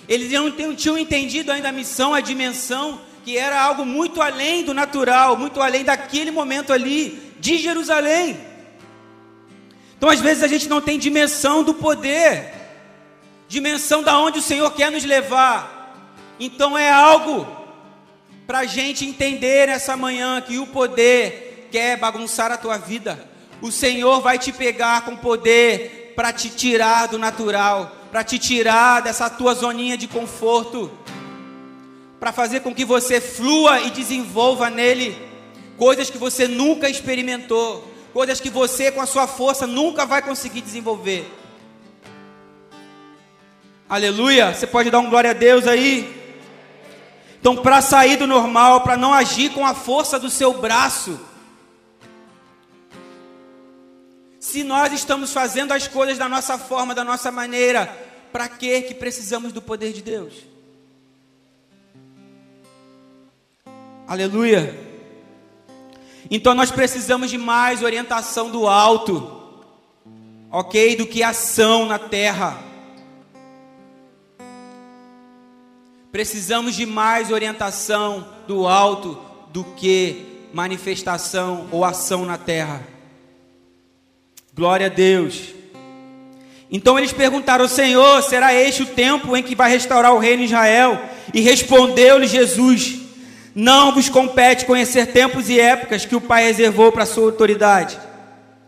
Eles 0.07 0.31
não 0.31 0.73
tinham 0.73 0.97
entendido 0.97 1.51
ainda 1.51 1.67
a 1.67 1.71
missão, 1.73 2.13
a 2.13 2.21
dimensão 2.21 3.01
que 3.25 3.37
era 3.37 3.61
algo 3.61 3.85
muito 3.85 4.21
além 4.21 4.63
do 4.63 4.73
natural, 4.73 5.35
muito 5.35 5.61
além 5.61 5.83
daquele 5.83 6.31
momento 6.31 6.71
ali 6.71 7.33
de 7.37 7.57
Jerusalém. 7.57 8.39
Então, 9.97 10.07
às 10.07 10.21
vezes, 10.21 10.43
a 10.43 10.47
gente 10.47 10.69
não 10.69 10.79
tem 10.79 10.97
dimensão 10.97 11.61
do 11.61 11.73
poder, 11.73 12.53
dimensão 13.49 14.01
da 14.01 14.17
onde 14.17 14.39
o 14.39 14.41
Senhor 14.41 14.71
quer 14.71 14.89
nos 14.89 15.03
levar. 15.03 15.93
Então, 16.39 16.77
é 16.77 16.89
algo 16.89 17.59
para 18.51 18.59
a 18.59 18.65
gente 18.65 19.05
entender 19.05 19.67
nessa 19.67 19.95
manhã 19.95 20.41
que 20.41 20.59
o 20.59 20.67
poder 20.67 21.69
quer 21.71 21.95
bagunçar 21.97 22.51
a 22.51 22.57
tua 22.57 22.77
vida. 22.77 23.17
O 23.61 23.71
Senhor 23.71 24.19
vai 24.19 24.37
te 24.37 24.51
pegar 24.51 25.05
com 25.05 25.15
poder 25.15 26.11
para 26.17 26.33
te 26.33 26.49
tirar 26.49 27.07
do 27.07 27.17
natural, 27.17 27.95
para 28.11 28.25
te 28.25 28.37
tirar 28.37 29.03
dessa 29.03 29.29
tua 29.29 29.53
zoninha 29.53 29.95
de 29.95 30.05
conforto 30.05 30.91
para 32.19 32.33
fazer 32.33 32.59
com 32.59 32.75
que 32.75 32.83
você 32.83 33.21
flua 33.21 33.79
e 33.79 33.89
desenvolva 33.89 34.69
nele 34.69 35.17
coisas 35.77 36.09
que 36.09 36.17
você 36.17 36.45
nunca 36.45 36.89
experimentou, 36.89 37.89
coisas 38.11 38.41
que 38.41 38.49
você 38.49 38.91
com 38.91 38.99
a 38.99 39.05
sua 39.05 39.27
força 39.27 39.65
nunca 39.65 40.05
vai 40.05 40.21
conseguir 40.21 40.59
desenvolver. 40.59 41.25
Aleluia! 43.87 44.53
Você 44.53 44.67
pode 44.67 44.91
dar 44.91 44.99
um 44.99 45.09
glória 45.09 45.29
a 45.29 45.33
Deus 45.33 45.65
aí? 45.65 46.20
Então, 47.41 47.57
para 47.57 47.81
sair 47.81 48.17
do 48.17 48.27
normal, 48.27 48.81
para 48.81 48.95
não 48.95 49.11
agir 49.11 49.51
com 49.51 49.65
a 49.65 49.73
força 49.73 50.19
do 50.19 50.29
seu 50.29 50.53
braço, 50.53 51.19
se 54.39 54.63
nós 54.63 54.93
estamos 54.93 55.33
fazendo 55.33 55.71
as 55.71 55.87
coisas 55.87 56.19
da 56.19 56.29
nossa 56.29 56.59
forma, 56.59 56.93
da 56.93 57.03
nossa 57.03 57.31
maneira, 57.31 57.87
para 58.31 58.47
que 58.47 58.83
que 58.83 58.93
precisamos 58.93 59.51
do 59.51 59.59
poder 59.59 59.91
de 59.91 60.03
Deus? 60.03 60.35
Aleluia. 64.07 64.79
Então 66.29 66.53
nós 66.53 66.69
precisamos 66.69 67.31
de 67.31 67.39
mais 67.39 67.81
orientação 67.81 68.51
do 68.51 68.67
alto, 68.67 69.65
ok? 70.51 70.95
Do 70.95 71.07
que 71.07 71.23
ação 71.23 71.87
na 71.87 71.97
terra. 71.97 72.70
Precisamos 76.11 76.75
de 76.75 76.85
mais 76.85 77.31
orientação 77.31 78.27
do 78.47 78.67
alto 78.67 79.17
do 79.53 79.63
que 79.63 80.25
manifestação 80.53 81.67
ou 81.71 81.85
ação 81.85 82.25
na 82.25 82.37
terra. 82.37 82.85
Glória 84.53 84.87
a 84.87 84.89
Deus. 84.89 85.53
Então 86.69 86.97
eles 86.97 87.13
perguntaram: 87.13 87.67
Senhor, 87.67 88.21
será 88.21 88.53
este 88.53 88.83
o 88.83 88.87
tempo 88.87 89.35
em 89.35 89.43
que 89.43 89.55
vai 89.55 89.69
restaurar 89.69 90.13
o 90.13 90.19
reino 90.19 90.39
de 90.39 90.45
Israel? 90.45 91.01
E 91.33 91.39
respondeu-lhe 91.39 92.27
Jesus: 92.27 92.99
não 93.53 93.93
vos 93.93 94.07
compete 94.07 94.65
conhecer 94.65 95.07
tempos 95.07 95.49
e 95.49 95.59
épocas 95.59 96.05
que 96.05 96.15
o 96.15 96.21
Pai 96.21 96.43
reservou 96.43 96.91
para 96.91 97.03
a 97.03 97.05
sua 97.05 97.25
autoridade. 97.25 97.99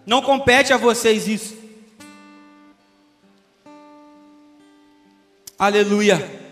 Não 0.05 0.21
compete 0.21 0.73
a 0.73 0.77
vocês 0.77 1.27
isso. 1.27 1.55
Aleluia. 5.57 6.42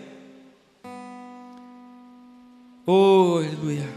Oh, 2.84 3.36
aleluia. 3.36 3.88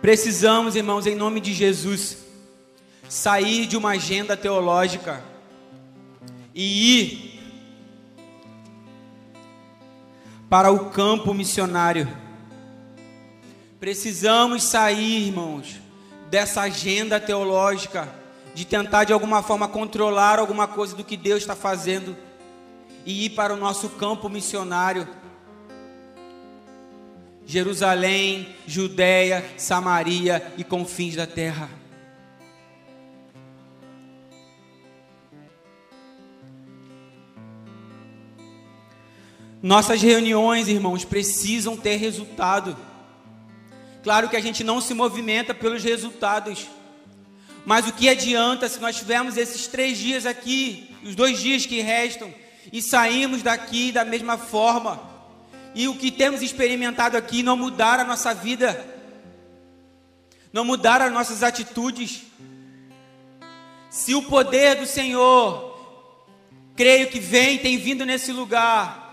Precisamos, 0.00 0.76
irmãos, 0.76 1.04
em 1.04 1.16
nome 1.16 1.40
de 1.40 1.52
Jesus, 1.52 2.18
sair 3.08 3.66
de 3.66 3.76
uma 3.76 3.90
agenda 3.90 4.36
teológica 4.36 5.20
e 6.54 7.00
ir 7.00 7.40
para 10.48 10.70
o 10.70 10.90
campo 10.90 11.34
missionário. 11.34 12.06
Precisamos 13.80 14.62
sair, 14.62 15.26
irmãos, 15.26 15.80
dessa 16.30 16.60
agenda 16.60 17.18
teológica 17.18 18.23
de 18.54 18.64
tentar 18.64 19.04
de 19.04 19.12
alguma 19.12 19.42
forma 19.42 19.66
controlar 19.66 20.38
alguma 20.38 20.68
coisa 20.68 20.94
do 20.94 21.04
que 21.04 21.16
Deus 21.16 21.40
está 21.40 21.56
fazendo 21.56 22.16
e 23.04 23.26
ir 23.26 23.30
para 23.30 23.52
o 23.52 23.56
nosso 23.56 23.90
campo 23.90 24.28
missionário. 24.28 25.06
Jerusalém, 27.44 28.54
Judéia, 28.66 29.44
Samaria 29.58 30.54
e 30.56 30.64
confins 30.64 31.16
da 31.16 31.26
terra. 31.26 31.68
Nossas 39.60 40.00
reuniões, 40.00 40.68
irmãos, 40.68 41.04
precisam 41.04 41.76
ter 41.76 41.96
resultado. 41.96 42.76
Claro 44.02 44.28
que 44.28 44.36
a 44.36 44.40
gente 44.40 44.62
não 44.62 44.78
se 44.80 44.92
movimenta 44.92 45.54
pelos 45.54 45.82
resultados. 45.82 46.68
Mas 47.64 47.86
o 47.86 47.92
que 47.92 48.08
adianta 48.08 48.68
se 48.68 48.80
nós 48.80 48.96
tivermos 48.96 49.36
esses 49.36 49.66
três 49.66 49.96
dias 49.98 50.26
aqui, 50.26 50.94
os 51.02 51.14
dois 51.14 51.40
dias 51.40 51.64
que 51.64 51.80
restam, 51.80 52.32
e 52.72 52.82
saímos 52.82 53.42
daqui 53.42 53.92
da 53.92 54.04
mesma 54.04 54.36
forma, 54.36 55.00
e 55.74 55.88
o 55.88 55.96
que 55.96 56.10
temos 56.10 56.42
experimentado 56.42 57.16
aqui 57.16 57.42
não 57.42 57.56
mudar 57.56 57.98
a 57.98 58.04
nossa 58.04 58.34
vida, 58.34 58.86
não 60.52 60.64
mudar 60.64 61.00
as 61.00 61.12
nossas 61.12 61.42
atitudes. 61.42 62.22
Se 63.90 64.14
o 64.14 64.22
poder 64.22 64.76
do 64.76 64.86
Senhor, 64.86 65.74
creio 66.76 67.08
que 67.08 67.18
vem, 67.18 67.58
tem 67.58 67.78
vindo 67.78 68.04
nesse 68.04 68.32
lugar, 68.32 69.04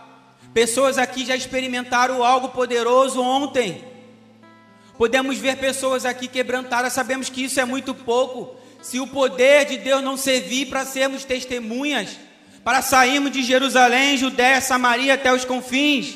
Pessoas 0.54 0.98
aqui 0.98 1.26
já 1.26 1.36
experimentaram 1.36 2.24
algo 2.24 2.50
poderoso 2.50 3.22
ontem. 3.22 3.84
Podemos 5.02 5.40
ver 5.40 5.58
pessoas 5.58 6.06
aqui 6.06 6.28
quebrantadas, 6.28 6.94
sabemos 6.94 7.28
que 7.28 7.46
isso 7.46 7.60
é 7.60 7.66
muito 7.66 7.92
pouco. 7.92 8.56
Se 8.84 9.00
o 9.00 9.08
poder 9.08 9.66
de 9.66 9.78
Deus 9.78 10.04
não 10.04 10.16
servir 10.16 10.68
para 10.68 10.86
sermos 10.86 11.26
testemunhas, 11.26 12.20
para 12.64 12.84
sairmos 12.84 13.32
de 13.32 13.42
Jerusalém, 13.42 14.16
Judéia, 14.16 14.62
Samaria 14.62 15.16
até 15.16 15.34
os 15.34 15.44
confins, 15.44 16.14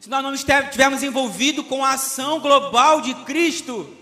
se 0.00 0.08
nós 0.08 0.22
não 0.22 0.32
estivermos 0.32 1.02
envolvidos 1.02 1.66
com 1.66 1.84
a 1.84 1.92
ação 1.92 2.40
global 2.40 3.02
de 3.02 3.12
Cristo, 3.26 3.94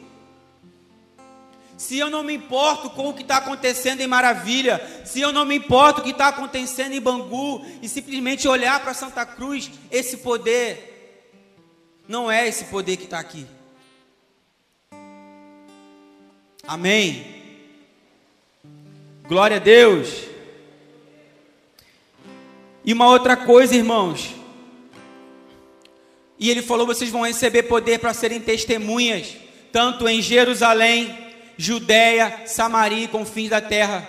se 1.77 1.99
eu 1.99 2.09
não 2.09 2.23
me 2.23 2.35
importo 2.35 2.89
com 2.89 3.09
o 3.09 3.15
que 3.15 3.23
está 3.23 3.39
acontecendo 3.39 4.01
em 4.01 4.07
Maravilha, 4.07 4.81
se 5.05 5.21
eu 5.21 5.33
não 5.33 5.45
me 5.45 5.57
importo 5.57 6.01
o 6.03 6.05
que 6.05 6.11
está 6.11 6.29
acontecendo 6.29 6.93
em 6.93 7.01
Bangu, 7.01 7.67
e 7.83 7.89
simplesmente 7.89 8.47
olhar 8.47 8.79
para 8.79 8.95
Santa 8.95 9.27
Cruz, 9.27 9.73
esse 9.91 10.19
poder 10.19 12.05
não 12.07 12.31
é 12.31 12.47
esse 12.47 12.67
poder 12.67 12.97
que 12.97 13.07
está 13.07 13.19
aqui. 13.19 13.45
Amém. 16.67 17.27
Glória 19.27 19.57
a 19.57 19.61
Deus. 19.61 20.09
E 22.85 22.93
uma 22.93 23.09
outra 23.09 23.37
coisa, 23.37 23.75
irmãos. 23.75 24.31
E 26.39 26.49
ele 26.49 26.63
falou: 26.63 26.87
vocês 26.87 27.11
vão 27.11 27.27
receber 27.27 27.65
poder 27.65 27.99
para 27.99 28.15
serem 28.15 28.41
testemunhas, 28.41 29.37
tanto 29.73 30.09
em 30.09 30.23
Jerusalém, 30.23 31.17
Judéia, 31.57 32.43
Samaria 32.47 33.05
e 33.05 33.09
confins 33.09 33.51
da 33.51 33.61
terra. 33.61 34.07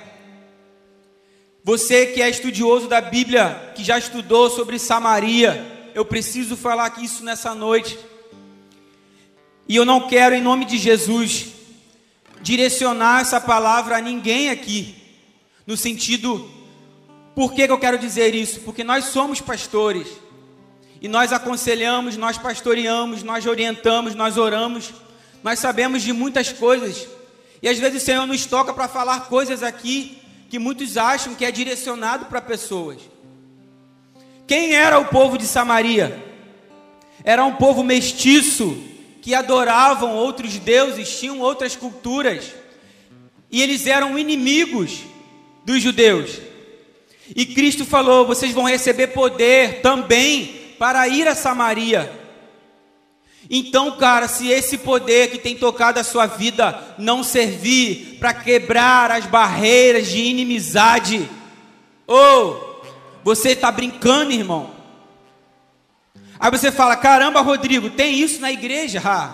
Você 1.63 2.07
que 2.07 2.21
é 2.21 2.29
estudioso 2.29 2.87
da 2.87 3.01
Bíblia, 3.01 3.71
que 3.73 3.83
já 3.83 3.97
estudou 3.97 4.49
sobre 4.49 4.77
Samaria, 4.77 5.91
eu 5.95 6.05
preciso 6.05 6.55
falar 6.55 7.01
isso 7.01 7.23
nessa 7.23 7.55
noite. 7.55 7.97
E 9.67 9.75
eu 9.75 9.85
não 9.85 10.07
quero, 10.07 10.35
em 10.35 10.41
nome 10.41 10.65
de 10.65 10.77
Jesus, 10.77 11.52
direcionar 12.43 13.21
essa 13.21 13.39
palavra 13.39 13.97
a 13.97 14.01
ninguém 14.01 14.49
aqui, 14.49 14.95
no 15.65 15.77
sentido, 15.77 16.47
por 17.33 17.53
que, 17.53 17.65
que 17.65 17.71
eu 17.71 17.79
quero 17.79 17.97
dizer 17.97 18.35
isso? 18.35 18.59
Porque 18.59 18.83
nós 18.83 19.05
somos 19.05 19.39
pastores, 19.39 20.07
e 21.01 21.07
nós 21.07 21.31
aconselhamos, 21.33 22.17
nós 22.17 22.37
pastoreamos, 22.37 23.23
nós 23.23 23.45
orientamos, 23.45 24.13
nós 24.13 24.37
oramos, 24.37 24.93
nós 25.41 25.57
sabemos 25.57 26.03
de 26.03 26.11
muitas 26.11 26.51
coisas, 26.51 27.07
e 27.61 27.69
às 27.69 27.79
vezes 27.79 28.03
o 28.03 28.05
Senhor 28.05 28.27
nos 28.27 28.45
toca 28.45 28.73
para 28.73 28.89
falar 28.89 29.21
coisas 29.21 29.63
aqui 29.63 30.21
que 30.49 30.59
muitos 30.59 30.97
acham 30.97 31.33
que 31.33 31.45
é 31.45 31.51
direcionado 31.51 32.25
para 32.25 32.41
pessoas. 32.41 32.99
Quem 34.45 34.75
era 34.75 34.99
o 34.99 35.05
povo 35.05 35.37
de 35.37 35.47
Samaria? 35.47 36.21
Era 37.23 37.45
um 37.45 37.55
povo 37.55 37.83
mestiço 37.83 38.92
que 39.23 39.33
adoravam 39.33 40.17
outros 40.17 40.57
deuses, 40.57 41.17
tinham 41.17 41.39
outras 41.39 41.77
culturas. 41.77 42.53
E 43.49 43.61
eles 43.61 43.87
eram 43.87 44.19
inimigos 44.19 44.99
dos 45.63 45.81
judeus. 45.81 46.41
E 47.33 47.45
Cristo 47.45 47.85
falou: 47.85 48.27
vocês 48.27 48.51
vão 48.51 48.65
receber 48.65 49.07
poder 49.07 49.79
também 49.79 50.75
para 50.77 51.07
ir 51.07 51.25
a 51.25 51.33
Samaria. 51.33 52.11
Então, 53.49 53.95
cara, 53.95 54.27
se 54.27 54.49
esse 54.49 54.77
poder 54.77 55.31
que 55.31 55.37
tem 55.37 55.55
tocado 55.55 56.01
a 56.01 56.03
sua 56.03 56.25
vida 56.25 56.95
não 56.97 57.23
servir 57.23 58.17
para 58.19 58.33
quebrar 58.33 59.09
as 59.09 59.25
barreiras 59.25 60.09
de 60.09 60.19
inimizade, 60.19 61.29
ou 62.05 62.83
oh, 62.83 62.85
você 63.23 63.51
está 63.51 63.71
brincando, 63.71 64.33
irmão. 64.33 64.72
Aí 66.43 66.51
você 66.51 66.73
fala: 66.73 66.97
caramba, 66.97 67.39
Rodrigo, 67.39 67.89
tem 67.89 68.19
isso 68.19 68.41
na 68.41 68.51
igreja? 68.51 69.01
Ah. 69.05 69.33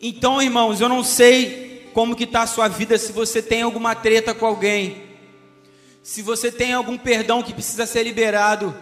Então, 0.00 0.40
irmãos, 0.40 0.80
eu 0.80 0.88
não 0.88 1.04
sei 1.04 1.90
como 1.92 2.16
que 2.16 2.24
está 2.24 2.40
a 2.40 2.46
sua 2.46 2.68
vida, 2.68 2.96
se 2.96 3.12
você 3.12 3.42
tem 3.42 3.60
alguma 3.60 3.94
treta 3.94 4.32
com 4.32 4.46
alguém, 4.46 5.02
se 6.02 6.22
você 6.22 6.50
tem 6.50 6.72
algum 6.72 6.96
perdão 6.96 7.42
que 7.42 7.52
precisa 7.52 7.84
ser 7.84 8.02
liberado. 8.02 8.74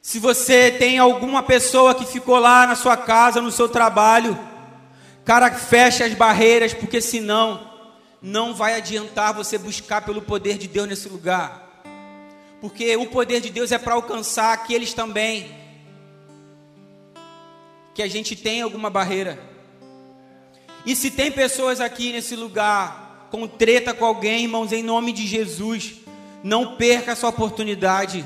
Se 0.00 0.18
você 0.18 0.70
tem 0.70 0.98
alguma 0.98 1.42
pessoa 1.42 1.94
que 1.94 2.06
ficou 2.06 2.38
lá 2.38 2.66
na 2.66 2.74
sua 2.74 2.96
casa, 2.96 3.42
no 3.42 3.52
seu 3.52 3.68
trabalho, 3.68 4.38
cara, 5.22 5.52
fecha 5.52 6.06
as 6.06 6.14
barreiras, 6.14 6.72
porque 6.72 6.98
senão 6.98 7.70
não 8.22 8.54
vai 8.54 8.74
adiantar 8.74 9.34
você 9.34 9.58
buscar 9.58 10.00
pelo 10.00 10.22
poder 10.22 10.56
de 10.56 10.66
Deus 10.66 10.88
nesse 10.88 11.10
lugar. 11.10 11.61
Porque 12.62 12.96
o 12.96 13.06
poder 13.06 13.40
de 13.40 13.50
Deus 13.50 13.72
é 13.72 13.76
para 13.76 13.94
alcançar 13.94 14.52
aqueles 14.52 14.94
também 14.94 15.52
que 17.92 18.00
a 18.00 18.06
gente 18.06 18.36
tem 18.36 18.62
alguma 18.62 18.88
barreira. 18.88 19.36
E 20.86 20.94
se 20.94 21.10
tem 21.10 21.32
pessoas 21.32 21.80
aqui 21.80 22.12
nesse 22.12 22.36
lugar 22.36 23.26
com 23.32 23.48
treta 23.48 23.92
com 23.92 24.04
alguém, 24.04 24.44
irmãos, 24.44 24.70
em 24.70 24.80
nome 24.80 25.12
de 25.12 25.26
Jesus, 25.26 25.94
não 26.44 26.76
perca 26.76 27.10
essa 27.10 27.26
oportunidade. 27.26 28.24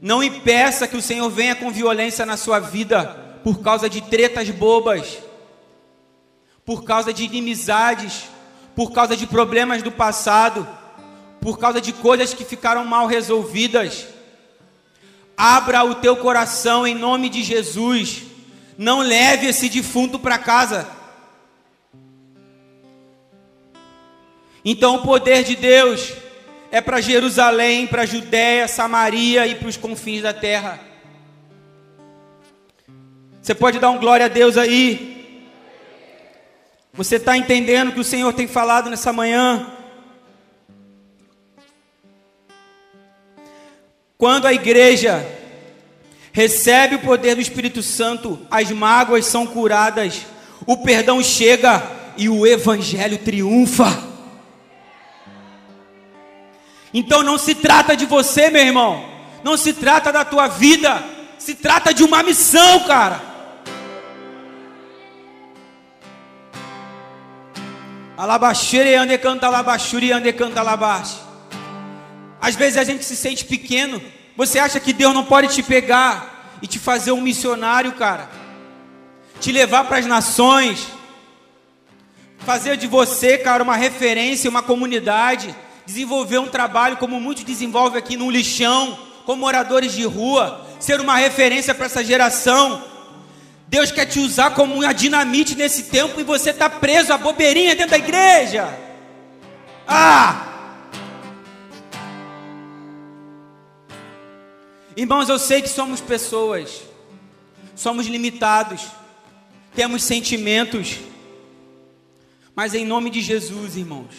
Não 0.00 0.22
impeça 0.22 0.88
que 0.88 0.96
o 0.96 1.02
Senhor 1.02 1.28
venha 1.28 1.54
com 1.54 1.70
violência 1.70 2.24
na 2.24 2.38
sua 2.38 2.58
vida 2.58 3.38
por 3.44 3.60
causa 3.60 3.86
de 3.86 4.00
tretas 4.00 4.48
bobas, 4.48 5.18
por 6.64 6.84
causa 6.84 7.12
de 7.12 7.22
inimizades, 7.24 8.30
por 8.74 8.92
causa 8.92 9.14
de 9.14 9.26
problemas 9.26 9.82
do 9.82 9.92
passado, 9.92 10.66
por 11.42 11.58
causa 11.58 11.80
de 11.80 11.92
coisas 11.92 12.32
que 12.32 12.44
ficaram 12.44 12.84
mal 12.84 13.08
resolvidas. 13.08 14.06
Abra 15.36 15.82
o 15.82 15.96
teu 15.96 16.16
coração 16.16 16.86
em 16.86 16.94
nome 16.94 17.28
de 17.28 17.42
Jesus. 17.42 18.22
Não 18.78 19.00
leve 19.00 19.48
esse 19.48 19.68
defunto 19.68 20.20
para 20.20 20.38
casa. 20.38 20.88
Então 24.64 24.96
o 24.96 25.02
poder 25.02 25.42
de 25.42 25.56
Deus 25.56 26.12
é 26.70 26.80
para 26.80 27.00
Jerusalém, 27.00 27.88
para 27.88 28.06
Judéia, 28.06 28.68
Samaria 28.68 29.44
e 29.44 29.56
para 29.56 29.68
os 29.68 29.76
confins 29.76 30.22
da 30.22 30.32
terra. 30.32 30.78
Você 33.42 33.52
pode 33.52 33.80
dar 33.80 33.90
um 33.90 33.98
glória 33.98 34.26
a 34.26 34.28
Deus 34.28 34.56
aí? 34.56 35.48
Você 36.92 37.16
está 37.16 37.36
entendendo 37.36 37.88
o 37.88 37.92
que 37.92 38.00
o 38.00 38.04
Senhor 38.04 38.32
tem 38.32 38.46
falado 38.46 38.88
nessa 38.88 39.12
manhã? 39.12 39.81
Quando 44.22 44.46
a 44.46 44.52
igreja 44.52 45.26
recebe 46.30 46.94
o 46.94 47.00
poder 47.00 47.34
do 47.34 47.40
Espírito 47.40 47.82
Santo, 47.82 48.38
as 48.48 48.70
mágoas 48.70 49.26
são 49.26 49.44
curadas, 49.44 50.24
o 50.64 50.76
perdão 50.76 51.20
chega 51.20 51.82
e 52.16 52.28
o 52.28 52.46
evangelho 52.46 53.18
triunfa. 53.18 54.00
Então 56.94 57.24
não 57.24 57.36
se 57.36 57.52
trata 57.52 57.96
de 57.96 58.06
você, 58.06 58.48
meu 58.48 58.64
irmão. 58.64 59.04
Não 59.42 59.56
se 59.56 59.72
trata 59.72 60.12
da 60.12 60.24
tua 60.24 60.46
vida. 60.46 61.02
Se 61.36 61.56
trata 61.56 61.92
de 61.92 62.04
uma 62.04 62.22
missão, 62.22 62.84
cara. 62.84 63.20
Alabaxere 68.16 68.94
ande 68.94 69.18
canta 69.18 69.48
alabaxuri 69.48 70.12
ande 70.12 70.32
canta 70.32 70.60
alabaxe. 70.60 71.31
Às 72.42 72.56
vezes 72.56 72.76
a 72.76 72.82
gente 72.82 73.04
se 73.04 73.14
sente 73.14 73.44
pequeno. 73.44 74.02
Você 74.36 74.58
acha 74.58 74.80
que 74.80 74.92
Deus 74.92 75.14
não 75.14 75.24
pode 75.24 75.54
te 75.54 75.62
pegar 75.62 76.58
e 76.60 76.66
te 76.66 76.78
fazer 76.78 77.12
um 77.12 77.20
missionário, 77.20 77.92
cara? 77.92 78.28
Te 79.40 79.52
levar 79.52 79.84
para 79.84 79.98
as 79.98 80.06
nações. 80.06 80.88
Fazer 82.40 82.76
de 82.76 82.88
você, 82.88 83.38
cara, 83.38 83.62
uma 83.62 83.76
referência, 83.76 84.50
uma 84.50 84.62
comunidade 84.62 85.54
desenvolver 85.86 86.38
um 86.38 86.48
trabalho 86.48 86.96
como 86.96 87.20
muitos 87.20 87.44
desenvolvem 87.44 87.98
aqui 87.98 88.16
no 88.16 88.30
lixão, 88.30 88.98
como 89.24 89.40
moradores 89.40 89.92
de 89.92 90.04
rua, 90.04 90.66
ser 90.80 91.00
uma 91.00 91.16
referência 91.16 91.74
para 91.74 91.86
essa 91.86 92.04
geração. 92.04 92.82
Deus 93.68 93.90
quer 93.90 94.06
te 94.06 94.18
usar 94.18 94.50
como 94.50 94.74
uma 94.74 94.92
dinamite 94.92 95.54
nesse 95.54 95.84
tempo 95.84 96.20
e 96.20 96.24
você 96.24 96.50
está 96.50 96.68
preso 96.68 97.12
a 97.12 97.18
bobeirinha 97.18 97.74
dentro 97.74 97.92
da 97.92 97.98
igreja. 97.98 98.68
Ah! 99.86 100.51
Irmãos, 104.94 105.28
eu 105.28 105.38
sei 105.38 105.62
que 105.62 105.68
somos 105.68 106.02
pessoas, 106.02 106.82
somos 107.74 108.06
limitados, 108.06 108.88
temos 109.74 110.02
sentimentos, 110.02 110.98
mas 112.54 112.74
em 112.74 112.84
nome 112.84 113.08
de 113.08 113.22
Jesus, 113.22 113.76
irmãos, 113.76 114.14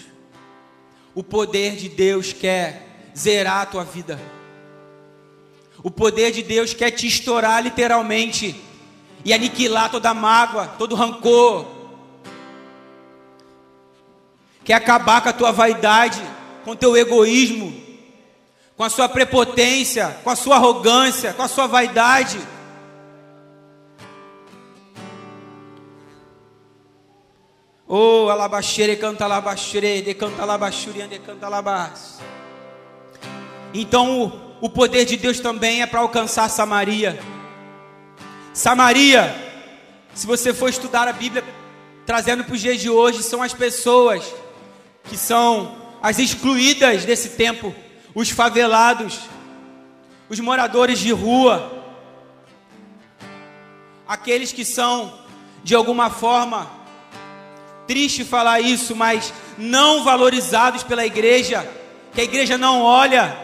o 1.13 1.23
poder 1.23 1.75
de 1.75 1.89
Deus 1.89 2.33
quer 2.33 3.11
zerar 3.15 3.61
a 3.61 3.65
tua 3.67 3.83
vida. 3.83 4.19
O 5.83 5.91
poder 5.91 6.31
de 6.31 6.41
Deus 6.41 6.73
quer 6.73 6.89
te 6.89 7.05
estourar 7.05 7.61
literalmente 7.61 8.55
e 9.23 9.31
aniquilar 9.31 9.91
toda 9.91 10.11
mágoa, 10.13 10.67
todo 10.67 10.95
rancor. 10.95 11.67
Quer 14.63 14.73
acabar 14.73 15.21
com 15.21 15.29
a 15.29 15.33
tua 15.33 15.51
vaidade, 15.51 16.21
com 16.63 16.71
o 16.71 16.75
teu 16.75 16.97
egoísmo, 16.97 17.82
com 18.75 18.83
a 18.83 18.89
sua 18.89 19.07
prepotência, 19.07 20.17
com 20.23 20.29
a 20.29 20.35
sua 20.35 20.55
arrogância, 20.55 21.33
com 21.33 21.43
a 21.43 21.47
sua 21.47 21.67
vaidade. 21.67 22.39
Oh, 27.87 28.29
alabaxere 28.29 28.95
canta 28.95 29.25
alabaxere, 29.25 30.01
de 30.01 30.13
canta 30.15 30.41
alabaxuri, 30.41 31.07
de 31.07 31.19
canta 31.19 31.45
alabás. 31.45 32.19
Então, 33.73 34.21
o, 34.21 34.65
o 34.65 34.69
poder 34.69 35.05
de 35.05 35.17
Deus 35.17 35.39
também 35.39 35.81
é 35.81 35.85
para 35.85 35.99
alcançar 35.99 36.49
Samaria. 36.49 37.19
Samaria, 38.53 39.35
se 40.13 40.25
você 40.25 40.53
for 40.53 40.69
estudar 40.69 41.07
a 41.07 41.13
Bíblia, 41.13 41.43
trazendo 42.05 42.43
para 42.43 42.53
os 42.53 42.61
dias 42.61 42.79
de 42.79 42.89
hoje, 42.89 43.21
são 43.21 43.43
as 43.43 43.53
pessoas 43.53 44.23
que 45.03 45.17
são 45.17 45.75
as 46.01 46.19
excluídas 46.19 47.05
desse 47.05 47.29
tempo, 47.29 47.75
os 48.13 48.29
favelados, 48.29 49.21
os 50.29 50.39
moradores 50.39 50.99
de 50.99 51.11
rua, 51.11 51.83
aqueles 54.07 54.51
que 54.51 54.63
são, 54.63 55.19
de 55.63 55.75
alguma 55.75 56.09
forma, 56.09 56.83
Triste 57.87 58.23
falar 58.23 58.61
isso, 58.61 58.95
mas 58.95 59.33
não 59.57 60.03
valorizados 60.03 60.83
pela 60.83 61.05
igreja, 61.05 61.69
que 62.13 62.21
a 62.21 62.23
igreja 62.23 62.57
não 62.57 62.81
olha. 62.81 63.37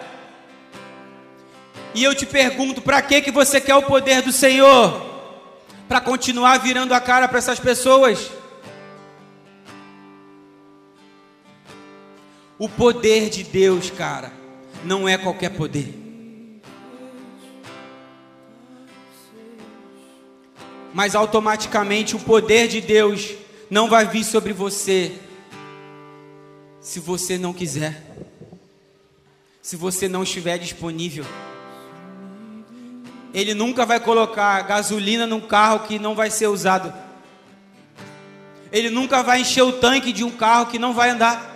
E 1.93 2.03
eu 2.03 2.15
te 2.15 2.25
pergunto, 2.25 2.81
para 2.81 3.01
que 3.01 3.21
que 3.21 3.31
você 3.31 3.59
quer 3.59 3.75
o 3.75 3.83
poder 3.83 4.21
do 4.21 4.31
Senhor? 4.31 5.07
Para 5.87 5.99
continuar 5.99 6.59
virando 6.59 6.93
a 6.93 7.01
cara 7.01 7.27
para 7.27 7.39
essas 7.39 7.59
pessoas? 7.59 8.31
O 12.57 12.69
poder 12.69 13.29
de 13.29 13.43
Deus, 13.43 13.89
cara, 13.89 14.31
não 14.83 15.07
é 15.07 15.17
qualquer 15.17 15.49
poder. 15.49 15.93
Mas 20.93 21.15
automaticamente 21.15 22.15
o 22.15 22.19
poder 22.19 22.67
de 22.67 22.81
Deus 22.81 23.33
não 23.69 23.87
vai 23.87 24.05
vir 24.05 24.23
sobre 24.23 24.53
você 24.53 25.13
se 26.81 26.99
você 26.99 27.37
não 27.37 27.53
quiser, 27.53 28.03
se 29.61 29.75
você 29.75 30.07
não 30.07 30.23
estiver 30.23 30.57
disponível. 30.57 31.25
Ele 33.33 33.53
nunca 33.53 33.85
vai 33.85 33.99
colocar 33.99 34.61
gasolina 34.63 35.27
num 35.27 35.41
carro 35.41 35.87
que 35.87 35.99
não 35.99 36.15
vai 36.15 36.31
ser 36.31 36.47
usado. 36.47 36.91
Ele 38.71 38.89
nunca 38.89 39.21
vai 39.21 39.41
encher 39.41 39.61
o 39.61 39.73
tanque 39.73 40.11
de 40.11 40.23
um 40.23 40.31
carro 40.31 40.67
que 40.67 40.79
não 40.79 40.93
vai 40.93 41.11
andar. 41.11 41.48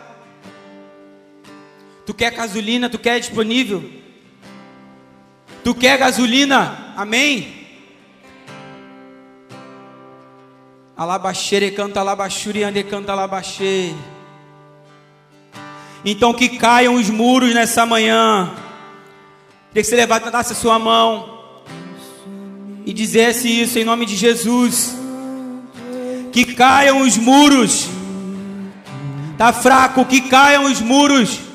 Tu 2.05 2.13
quer 2.13 2.31
gasolina, 2.31 2.89
tu 2.89 2.99
quer 2.99 3.19
disponível? 3.19 3.83
Tu 5.63 5.73
quer 5.73 5.97
gasolina? 5.97 6.93
Amém? 6.97 7.63
Alabaxere 10.97 11.71
canta 11.71 12.01
alabaxuri 12.01 12.63
ande 12.63 12.83
canta 12.83 13.13
alabaxere. 13.13 13.95
Então 16.03 16.33
que 16.33 16.49
caiam 16.49 16.95
os 16.95 17.09
muros 17.09 17.53
nessa 17.53 17.85
manhã. 17.85 18.51
Queria 19.69 19.83
que 19.83 19.83
você 19.83 19.95
levantasse 19.95 20.51
a 20.51 20.55
sua 20.55 20.77
mão 20.77 21.61
e 22.85 22.91
dissesse 22.91 23.47
isso 23.47 23.79
em 23.79 23.85
nome 23.85 24.05
de 24.05 24.17
Jesus. 24.17 24.93
Que 26.33 26.53
caiam 26.53 27.01
os 27.01 27.17
muros. 27.17 27.87
Tá 29.37 29.53
fraco, 29.53 30.05
que 30.05 30.19
caiam 30.21 30.65
os 30.65 30.81
muros 30.81 31.52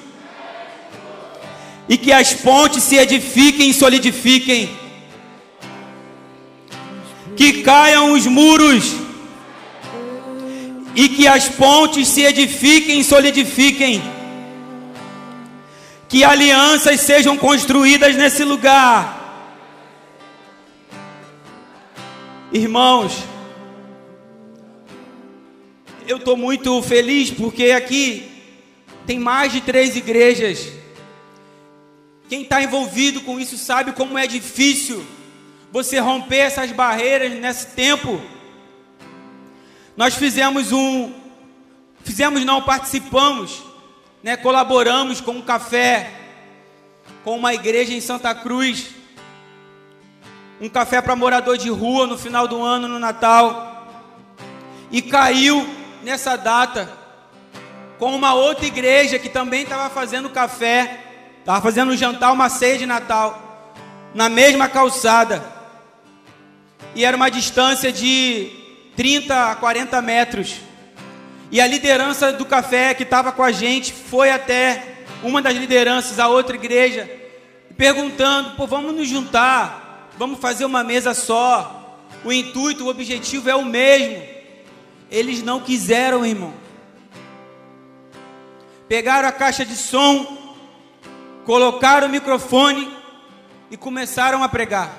e 1.89 1.97
que 1.97 2.13
as 2.13 2.35
pontes 2.35 2.83
se 2.83 2.97
edifiquem 2.97 3.71
e 3.71 3.75
solidifiquem, 3.75 4.69
que 7.35 7.63
caiam 7.63 8.13
os 8.13 8.27
muros 8.27 8.95
e 10.95 11.09
que 11.09 11.27
as 11.27 11.49
pontes 11.49 12.09
se 12.09 12.23
edifiquem 12.23 13.01
e 13.01 13.05
solidifiquem, 13.05 14.03
que 16.09 16.25
alianças 16.25 17.01
sejam 17.01 17.37
construídas 17.37 18.17
nesse 18.17 18.45
lugar. 18.45 19.17
Irmãos, 22.53 23.13
eu 26.07 26.17
estou 26.17 26.37
muito 26.37 26.83
feliz 26.83 27.31
porque 27.31 27.71
aqui 27.71 28.29
tem 29.07 29.19
mais 29.19 29.53
de 29.53 29.61
três 29.61 29.97
igrejas 29.97 30.78
quem 32.29 32.43
está 32.43 32.63
envolvido 32.63 33.23
com 33.23 33.41
isso 33.41 33.57
sabe 33.57 33.93
como 33.93 34.19
é 34.19 34.27
difícil 34.27 35.05
você 35.73 35.99
romper 35.99 36.39
essas 36.39 36.71
barreiras 36.73 37.33
nesse 37.33 37.69
tempo. 37.69 38.21
Nós 39.97 40.15
fizemos 40.15 40.71
um, 40.71 41.13
fizemos 42.05 42.45
não, 42.45 42.61
participamos, 42.61 43.63
né, 44.23 44.37
colaboramos 44.37 45.21
com 45.23 45.33
um 45.33 45.43
café, 45.43 46.13
com 47.25 47.37
uma 47.37 47.55
igreja 47.55 47.95
em 47.95 48.01
Santa 48.01 48.35
Cruz, 48.35 48.91
um 50.61 50.69
café 50.69 51.01
para 51.01 51.17
morador 51.17 51.57
de 51.57 51.71
rua 51.71 52.07
no 52.07 52.19
final 52.19 52.47
do 52.47 52.63
ano, 52.63 52.87
no 52.89 52.99
Natal, 52.99 53.87
e 54.91 55.01
caiu 55.01 55.67
nessa 56.03 56.37
data 56.37 56.93
com 57.99 58.15
uma 58.15 58.35
outra 58.35 58.67
igreja 58.67 59.19
que 59.19 59.29
também 59.29 59.63
estava 59.63 59.89
fazendo 59.89 60.31
café 60.31 61.08
Estava 61.49 61.63
fazendo 61.63 61.93
um 61.93 61.97
jantar, 61.97 62.31
uma 62.31 62.51
ceia 62.51 62.77
de 62.77 62.85
Natal, 62.85 63.73
na 64.15 64.29
mesma 64.29 64.69
calçada. 64.69 65.43
E 66.95 67.07
era 67.07 67.17
uma 67.17 67.31
distância 67.31 67.91
de 67.91 68.51
30 68.95 69.53
a 69.53 69.57
40 69.57 70.03
metros. 70.03 70.57
E 71.51 71.59
a 71.59 71.67
liderança 71.67 72.35
do 72.35 72.45
café 72.45 72.93
que 72.93 73.03
estava 73.03 73.33
com 73.33 73.43
a 73.43 73.51
gente 73.51 73.95
foi 73.95 74.31
até 74.31 74.99
uma 75.23 75.41
das 75.41 75.57
lideranças, 75.57 76.19
a 76.19 76.29
outra 76.29 76.55
igreja, 76.55 77.11
perguntando: 77.79 78.51
pô, 78.51 78.67
vamos 78.67 78.95
nos 78.95 79.09
juntar, 79.09 80.11
vamos 80.19 80.39
fazer 80.41 80.67
uma 80.67 80.85
mesa 80.85 81.15
só. 81.15 81.99
O 82.27 82.31
intuito, 82.31 82.85
o 82.85 82.91
objetivo 82.91 83.49
é 83.49 83.55
o 83.55 83.65
mesmo. 83.65 84.23
Eles 85.11 85.43
não 85.43 85.61
quiseram, 85.61 86.27
irmão. 86.27 86.53
Pegaram 88.87 89.27
a 89.27 89.33
caixa 89.33 89.65
de 89.65 89.77
som, 89.77 90.48
colocaram 91.49 92.09
o 92.09 92.11
microfone 92.11 92.95
e 93.71 93.77
começaram 93.79 94.43
a 94.43 94.51
pregar. 94.51 94.95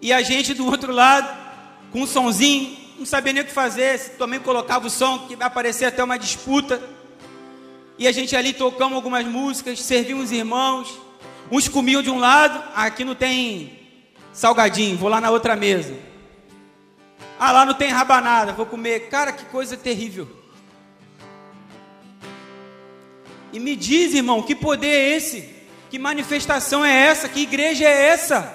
E 0.00 0.10
a 0.10 0.22
gente 0.22 0.54
do 0.54 0.64
outro 0.64 0.90
lado, 0.90 1.28
com 1.92 2.00
um 2.00 2.06
sonzinho, 2.06 2.74
não 2.98 3.04
sabia 3.04 3.34
nem 3.34 3.42
o 3.42 3.44
que 3.44 3.52
fazer, 3.52 4.16
também 4.16 4.40
colocava 4.40 4.86
o 4.86 4.90
som, 4.90 5.18
que 5.28 5.36
vai 5.36 5.46
aparecer 5.46 5.84
até 5.84 6.02
uma 6.02 6.18
disputa. 6.18 6.82
E 7.98 8.08
a 8.08 8.12
gente 8.12 8.34
ali 8.34 8.54
tocamos 8.54 8.94
algumas 8.96 9.26
músicas, 9.26 9.82
servimos 9.82 10.24
os 10.24 10.32
irmãos. 10.32 10.98
Uns 11.52 11.68
comiam 11.68 12.00
de 12.00 12.08
um 12.08 12.18
lado, 12.18 12.58
aqui 12.74 13.04
não 13.04 13.14
tem 13.14 13.78
salgadinho, 14.32 14.96
vou 14.96 15.10
lá 15.10 15.20
na 15.20 15.28
outra 15.28 15.56
mesa. 15.56 15.94
Ah, 17.38 17.52
lá 17.52 17.66
não 17.66 17.74
tem 17.74 17.90
rabanada, 17.90 18.54
vou 18.54 18.64
comer. 18.64 19.10
Cara, 19.10 19.30
que 19.30 19.44
coisa 19.44 19.76
terrível. 19.76 20.37
E 23.52 23.58
me 23.58 23.74
diz, 23.74 24.14
irmão, 24.14 24.42
que 24.42 24.54
poder 24.54 24.88
é 24.88 25.16
esse? 25.16 25.48
Que 25.90 25.98
manifestação 25.98 26.84
é 26.84 26.92
essa? 27.06 27.28
Que 27.28 27.40
igreja 27.40 27.84
é 27.84 28.08
essa? 28.08 28.54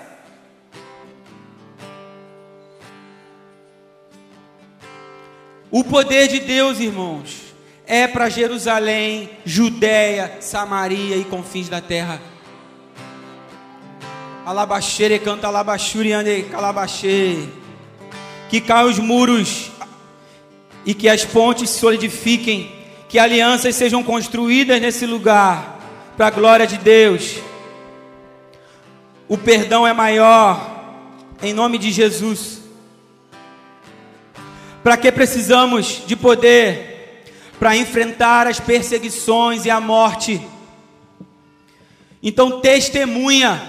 O 5.72 5.84
poder 5.84 6.28
de 6.28 6.40
Deus, 6.40 6.80
irmãos, 6.80 7.42
é 7.88 8.08
para 8.08 8.30
Jerusalém, 8.30 9.32
Judéia, 9.44 10.38
Samaria 10.40 11.18
e 11.18 11.24
confins 11.24 11.68
da 11.68 11.82
terra. 11.82 12.22
Alabaxere 14.46 15.18
canta 15.18 15.48
alabaxuri 15.48 16.12
ande 16.12 16.44
calabaxê. 16.44 17.48
Que 18.50 18.62
caiam 18.62 18.90
os 18.90 19.00
muros 19.00 19.72
e 20.86 20.94
que 20.94 21.10
as 21.10 21.26
pontes 21.26 21.72
solidifiquem 21.72 22.83
que 23.14 23.20
alianças 23.20 23.76
sejam 23.76 24.02
construídas 24.02 24.82
nesse 24.82 25.06
lugar, 25.06 25.80
para 26.18 26.26
a 26.26 26.32
glória 26.32 26.66
de 26.66 26.80
Deus. 26.80 27.36
O 29.28 29.38
perdão 29.38 29.86
é 29.86 29.94
maior, 29.94 30.98
em 31.40 31.54
nome 31.54 31.78
de 31.78 31.92
Jesus. 31.92 32.62
Para 34.82 34.98
que 34.98 35.12
precisamos 35.12 36.02
de 36.08 36.16
poder? 36.16 37.24
Para 37.60 37.78
enfrentar 37.78 38.48
as 38.48 38.60
perseguições 38.60 39.64
e 39.64 39.70
a 39.70 39.80
morte. 39.80 40.42
Então, 42.24 42.62
testemunha, 42.62 43.62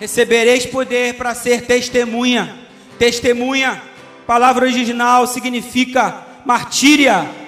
recebereis 0.00 0.66
poder 0.66 1.14
para 1.14 1.36
ser 1.36 1.66
testemunha. 1.66 2.52
Testemunha, 2.98 3.80
palavra 4.26 4.66
original 4.66 5.24
significa 5.28 6.26
martíria 6.44 7.45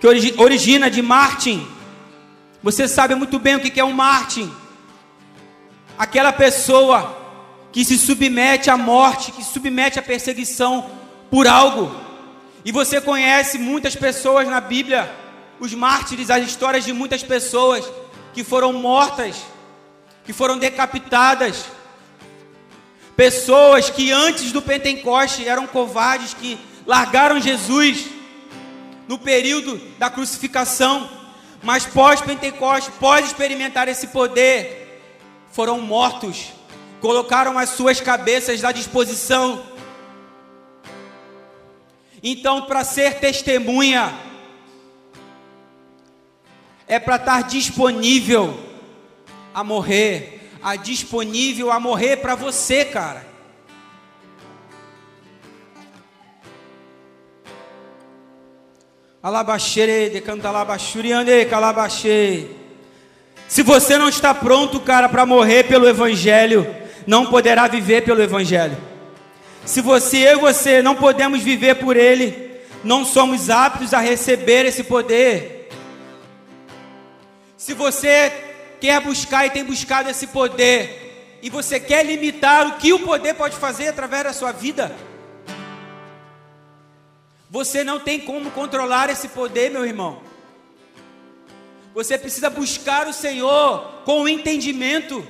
que 0.00 0.06
origina 0.38 0.90
de 0.90 1.00
Martin. 1.02 1.66
Você 2.62 2.86
sabe 2.88 3.14
muito 3.14 3.38
bem 3.38 3.56
o 3.56 3.60
que 3.60 3.80
é 3.80 3.84
um 3.84 3.92
Martin. 3.92 4.52
Aquela 5.98 6.32
pessoa 6.32 7.16
que 7.72 7.84
se 7.84 7.98
submete 7.98 8.70
à 8.70 8.76
morte, 8.76 9.32
que 9.32 9.42
se 9.42 9.52
submete 9.52 9.98
à 9.98 10.02
perseguição 10.02 10.90
por 11.30 11.46
algo. 11.46 11.94
E 12.64 12.72
você 12.72 13.00
conhece 13.00 13.58
muitas 13.58 13.94
pessoas 13.94 14.48
na 14.48 14.60
Bíblia, 14.60 15.10
os 15.60 15.72
mártires, 15.72 16.30
as 16.30 16.44
histórias 16.44 16.84
de 16.84 16.92
muitas 16.92 17.22
pessoas 17.22 17.84
que 18.34 18.42
foram 18.44 18.72
mortas, 18.72 19.36
que 20.24 20.32
foram 20.32 20.58
decapitadas. 20.58 21.66
Pessoas 23.16 23.88
que 23.88 24.12
antes 24.12 24.52
do 24.52 24.60
Pentecoste 24.60 25.48
eram 25.48 25.66
covardes, 25.66 26.34
que 26.34 26.58
largaram 26.86 27.40
Jesus 27.40 28.15
no 29.08 29.18
período 29.18 29.76
da 29.98 30.10
crucificação, 30.10 31.08
mas 31.62 31.84
pós-Pentecoste, 31.84 32.90
pode 32.92 33.26
experimentar 33.26 33.88
esse 33.88 34.08
poder, 34.08 35.02
foram 35.52 35.80
mortos, 35.80 36.52
colocaram 37.00 37.58
as 37.58 37.70
suas 37.70 38.00
cabeças 38.00 38.64
à 38.64 38.72
disposição. 38.72 39.64
Então, 42.22 42.62
para 42.62 42.84
ser 42.84 43.18
testemunha, 43.20 44.14
é 46.88 46.98
para 46.98 47.16
estar 47.16 47.42
disponível 47.42 48.58
a 49.52 49.64
morrer, 49.64 50.50
a 50.62 50.76
disponível 50.76 51.70
a 51.72 51.80
morrer 51.80 52.18
para 52.18 52.34
você, 52.34 52.84
cara. 52.84 53.25
Alabaxere, 59.26 60.08
decanta 60.08 60.46
alabaxuriande, 60.46 61.46
calabaxe. 61.46 62.46
Se 63.48 63.60
você 63.60 63.98
não 63.98 64.08
está 64.08 64.32
pronto, 64.32 64.78
cara, 64.78 65.08
para 65.08 65.26
morrer 65.26 65.64
pelo 65.64 65.88
Evangelho, 65.88 66.64
não 67.08 67.26
poderá 67.26 67.66
viver 67.66 68.04
pelo 68.04 68.22
Evangelho. 68.22 68.76
Se 69.64 69.80
você 69.80 70.18
e 70.18 70.36
você 70.36 70.80
não 70.80 70.94
podemos 70.94 71.42
viver 71.42 71.74
por 71.74 71.96
Ele, 71.96 72.52
não 72.84 73.04
somos 73.04 73.50
aptos 73.50 73.92
a 73.92 73.98
receber 73.98 74.64
esse 74.64 74.84
poder. 74.84 75.70
Se 77.56 77.74
você 77.74 78.32
quer 78.80 79.00
buscar 79.00 79.44
e 79.44 79.50
tem 79.50 79.64
buscado 79.64 80.08
esse 80.08 80.28
poder, 80.28 81.38
e 81.42 81.50
você 81.50 81.80
quer 81.80 82.06
limitar 82.06 82.64
o 82.68 82.72
que 82.74 82.92
o 82.92 83.00
poder 83.00 83.34
pode 83.34 83.56
fazer 83.56 83.88
através 83.88 84.22
da 84.22 84.32
sua 84.32 84.52
vida, 84.52 84.94
Você 87.56 87.82
não 87.82 87.98
tem 87.98 88.20
como 88.20 88.50
controlar 88.50 89.08
esse 89.08 89.28
poder, 89.28 89.70
meu 89.70 89.82
irmão. 89.86 90.20
Você 91.94 92.18
precisa 92.18 92.50
buscar 92.50 93.08
o 93.08 93.14
Senhor 93.14 94.02
com 94.04 94.28
entendimento. 94.28 95.26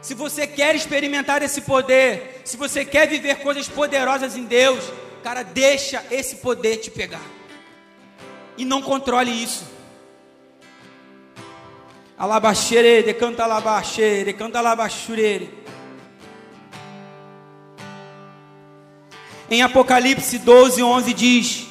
Se 0.00 0.14
você 0.14 0.46
quer 0.46 0.76
experimentar 0.76 1.42
esse 1.42 1.62
poder, 1.62 2.42
se 2.44 2.56
você 2.56 2.84
quer 2.84 3.08
viver 3.08 3.40
coisas 3.40 3.66
poderosas 3.68 4.36
em 4.36 4.44
Deus, 4.44 4.92
cara, 5.20 5.42
deixa 5.42 6.04
esse 6.12 6.36
poder 6.36 6.76
te 6.76 6.92
pegar. 6.92 7.26
E 8.56 8.64
não 8.64 8.80
controle 8.80 9.32
isso. 9.32 9.64
Alabaxere, 12.16 13.02
decanta 13.02 13.42
alabaxere, 13.42 14.26
decanta 14.26 14.60
alabaxurere. 14.60 15.50
Em 19.50 19.62
Apocalipse 19.62 20.38
12, 20.38 20.82
11 20.82 21.14
diz: 21.14 21.66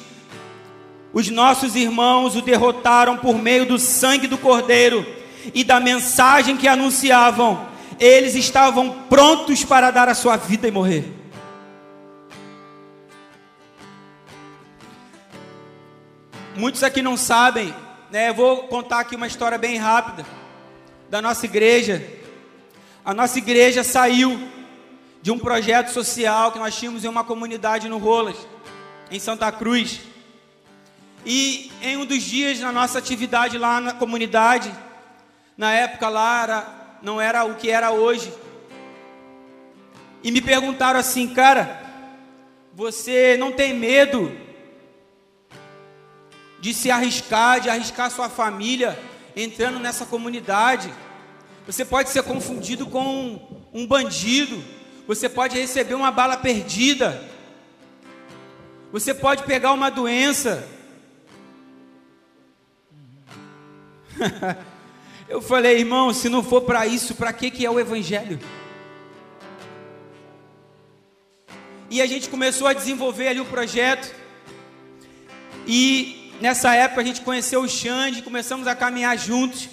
Os 1.12 1.28
nossos 1.30 1.76
irmãos 1.76 2.34
o 2.34 2.42
derrotaram 2.42 3.16
por 3.16 3.38
meio 3.38 3.66
do 3.66 3.78
sangue 3.78 4.26
do 4.26 4.36
Cordeiro 4.36 5.06
e 5.54 5.62
da 5.62 5.78
mensagem 5.78 6.56
que 6.56 6.66
anunciavam. 6.66 7.68
Eles 8.00 8.34
estavam 8.34 8.90
prontos 9.08 9.64
para 9.64 9.90
dar 9.90 10.08
a 10.08 10.14
sua 10.14 10.36
vida 10.36 10.66
e 10.66 10.70
morrer. 10.70 11.12
Muitos 16.56 16.82
aqui 16.82 17.00
não 17.00 17.16
sabem, 17.16 17.72
né? 18.10 18.30
Eu 18.30 18.34
vou 18.34 18.64
contar 18.64 19.00
aqui 19.00 19.14
uma 19.14 19.28
história 19.28 19.56
bem 19.56 19.76
rápida 19.76 20.26
da 21.08 21.22
nossa 21.22 21.46
igreja. 21.46 22.04
A 23.04 23.14
nossa 23.14 23.38
igreja 23.38 23.84
saiu 23.84 24.57
de 25.20 25.30
um 25.30 25.38
projeto 25.38 25.88
social 25.88 26.52
que 26.52 26.58
nós 26.58 26.76
tínhamos 26.76 27.04
em 27.04 27.08
uma 27.08 27.24
comunidade 27.24 27.88
no 27.88 27.98
Rolas, 27.98 28.36
em 29.10 29.18
Santa 29.18 29.50
Cruz. 29.50 30.00
E 31.26 31.70
em 31.82 31.96
um 31.96 32.06
dos 32.06 32.22
dias 32.22 32.60
na 32.60 32.72
nossa 32.72 32.98
atividade 32.98 33.58
lá 33.58 33.80
na 33.80 33.92
comunidade, 33.92 34.72
na 35.56 35.72
época 35.72 36.08
lá 36.08 36.42
era, 36.42 36.98
não 37.02 37.20
era 37.20 37.44
o 37.44 37.56
que 37.56 37.68
era 37.68 37.90
hoje. 37.90 38.32
E 40.22 40.30
me 40.30 40.40
perguntaram 40.40 40.98
assim, 40.98 41.28
cara, 41.28 41.82
você 42.72 43.36
não 43.38 43.52
tem 43.52 43.74
medo 43.74 44.32
de 46.60 46.72
se 46.72 46.90
arriscar, 46.90 47.60
de 47.60 47.68
arriscar 47.68 48.10
sua 48.10 48.28
família 48.28 48.98
entrando 49.36 49.78
nessa 49.80 50.06
comunidade? 50.06 50.92
Você 51.66 51.84
pode 51.84 52.08
ser 52.08 52.22
confundido 52.22 52.86
com 52.86 53.68
um 53.74 53.86
bandido 53.86 54.77
você 55.08 55.26
pode 55.26 55.58
receber 55.58 55.94
uma 55.94 56.10
bala 56.10 56.36
perdida. 56.36 57.26
Você 58.92 59.14
pode 59.14 59.44
pegar 59.44 59.72
uma 59.72 59.90
doença. 59.90 60.68
Eu 65.26 65.40
falei, 65.40 65.78
irmão, 65.78 66.12
se 66.12 66.28
não 66.28 66.42
for 66.42 66.60
para 66.60 66.86
isso, 66.86 67.14
para 67.14 67.32
que 67.32 67.50
que 67.50 67.64
é 67.64 67.70
o 67.70 67.80
evangelho? 67.80 68.38
E 71.88 72.02
a 72.02 72.06
gente 72.06 72.28
começou 72.28 72.66
a 72.66 72.74
desenvolver 72.74 73.28
ali 73.28 73.40
o 73.40 73.46
projeto. 73.46 74.14
E 75.66 76.34
nessa 76.38 76.74
época 76.74 77.00
a 77.00 77.04
gente 77.04 77.22
conheceu 77.22 77.62
o 77.62 77.68
Xande, 77.68 78.20
começamos 78.20 78.66
a 78.66 78.76
caminhar 78.76 79.16
juntos. 79.16 79.70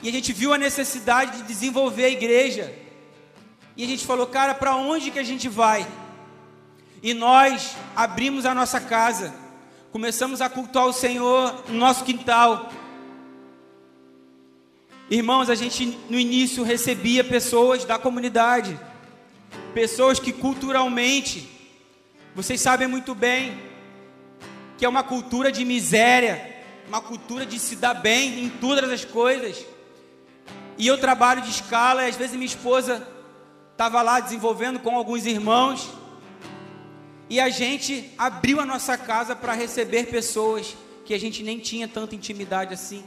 E 0.00 0.08
a 0.08 0.12
gente 0.12 0.32
viu 0.32 0.52
a 0.52 0.58
necessidade 0.58 1.38
de 1.38 1.42
desenvolver 1.48 2.04
a 2.04 2.10
igreja. 2.10 2.85
E 3.76 3.84
a 3.84 3.86
gente 3.86 4.06
falou, 4.06 4.26
cara, 4.26 4.54
para 4.54 4.74
onde 4.74 5.10
que 5.10 5.18
a 5.18 5.22
gente 5.22 5.48
vai? 5.48 5.86
E 7.02 7.12
nós 7.12 7.76
abrimos 7.94 8.46
a 8.46 8.54
nossa 8.54 8.80
casa, 8.80 9.34
começamos 9.92 10.40
a 10.40 10.48
cultuar 10.48 10.86
o 10.86 10.92
Senhor 10.94 11.64
no 11.68 11.78
nosso 11.78 12.02
quintal. 12.02 12.70
Irmãos, 15.10 15.50
a 15.50 15.54
gente 15.54 15.98
no 16.08 16.18
início 16.18 16.64
recebia 16.64 17.22
pessoas 17.22 17.84
da 17.84 17.98
comunidade, 17.98 18.80
pessoas 19.74 20.18
que 20.18 20.32
culturalmente, 20.32 21.46
vocês 22.34 22.60
sabem 22.60 22.88
muito 22.88 23.14
bem, 23.14 23.60
que 24.78 24.86
é 24.86 24.88
uma 24.88 25.02
cultura 25.02 25.52
de 25.52 25.66
miséria, 25.66 26.64
uma 26.88 27.02
cultura 27.02 27.44
de 27.44 27.58
se 27.58 27.76
dar 27.76 27.94
bem 27.94 28.42
em 28.42 28.48
todas 28.48 28.90
as 28.90 29.04
coisas. 29.04 29.64
E 30.78 30.86
eu 30.86 30.98
trabalho 30.98 31.42
de 31.42 31.50
escala, 31.50 32.04
e 32.04 32.08
às 32.08 32.16
vezes 32.16 32.34
minha 32.34 32.46
esposa 32.46 33.15
estava 33.76 34.00
lá 34.00 34.20
desenvolvendo 34.20 34.80
com 34.80 34.96
alguns 34.96 35.26
irmãos, 35.26 35.90
e 37.28 37.38
a 37.38 37.50
gente 37.50 38.10
abriu 38.16 38.58
a 38.58 38.64
nossa 38.64 38.96
casa 38.96 39.36
para 39.36 39.52
receber 39.52 40.06
pessoas 40.06 40.74
que 41.04 41.12
a 41.12 41.20
gente 41.20 41.42
nem 41.42 41.58
tinha 41.58 41.86
tanta 41.86 42.14
intimidade 42.14 42.72
assim. 42.72 43.04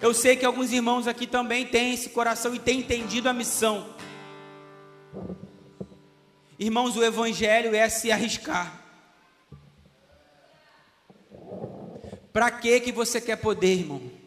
Eu 0.00 0.14
sei 0.14 0.34
que 0.34 0.46
alguns 0.46 0.72
irmãos 0.72 1.06
aqui 1.06 1.26
também 1.26 1.66
têm 1.66 1.92
esse 1.92 2.08
coração 2.08 2.54
e 2.54 2.58
têm 2.58 2.78
entendido 2.78 3.28
a 3.28 3.34
missão. 3.34 3.94
Irmãos, 6.58 6.96
o 6.96 7.04
evangelho 7.04 7.76
é 7.76 7.86
se 7.90 8.10
arriscar. 8.10 8.82
Para 12.32 12.50
que 12.50 12.80
que 12.80 12.92
você 12.92 13.20
quer 13.20 13.36
poder, 13.36 13.74
irmão? 13.74 14.17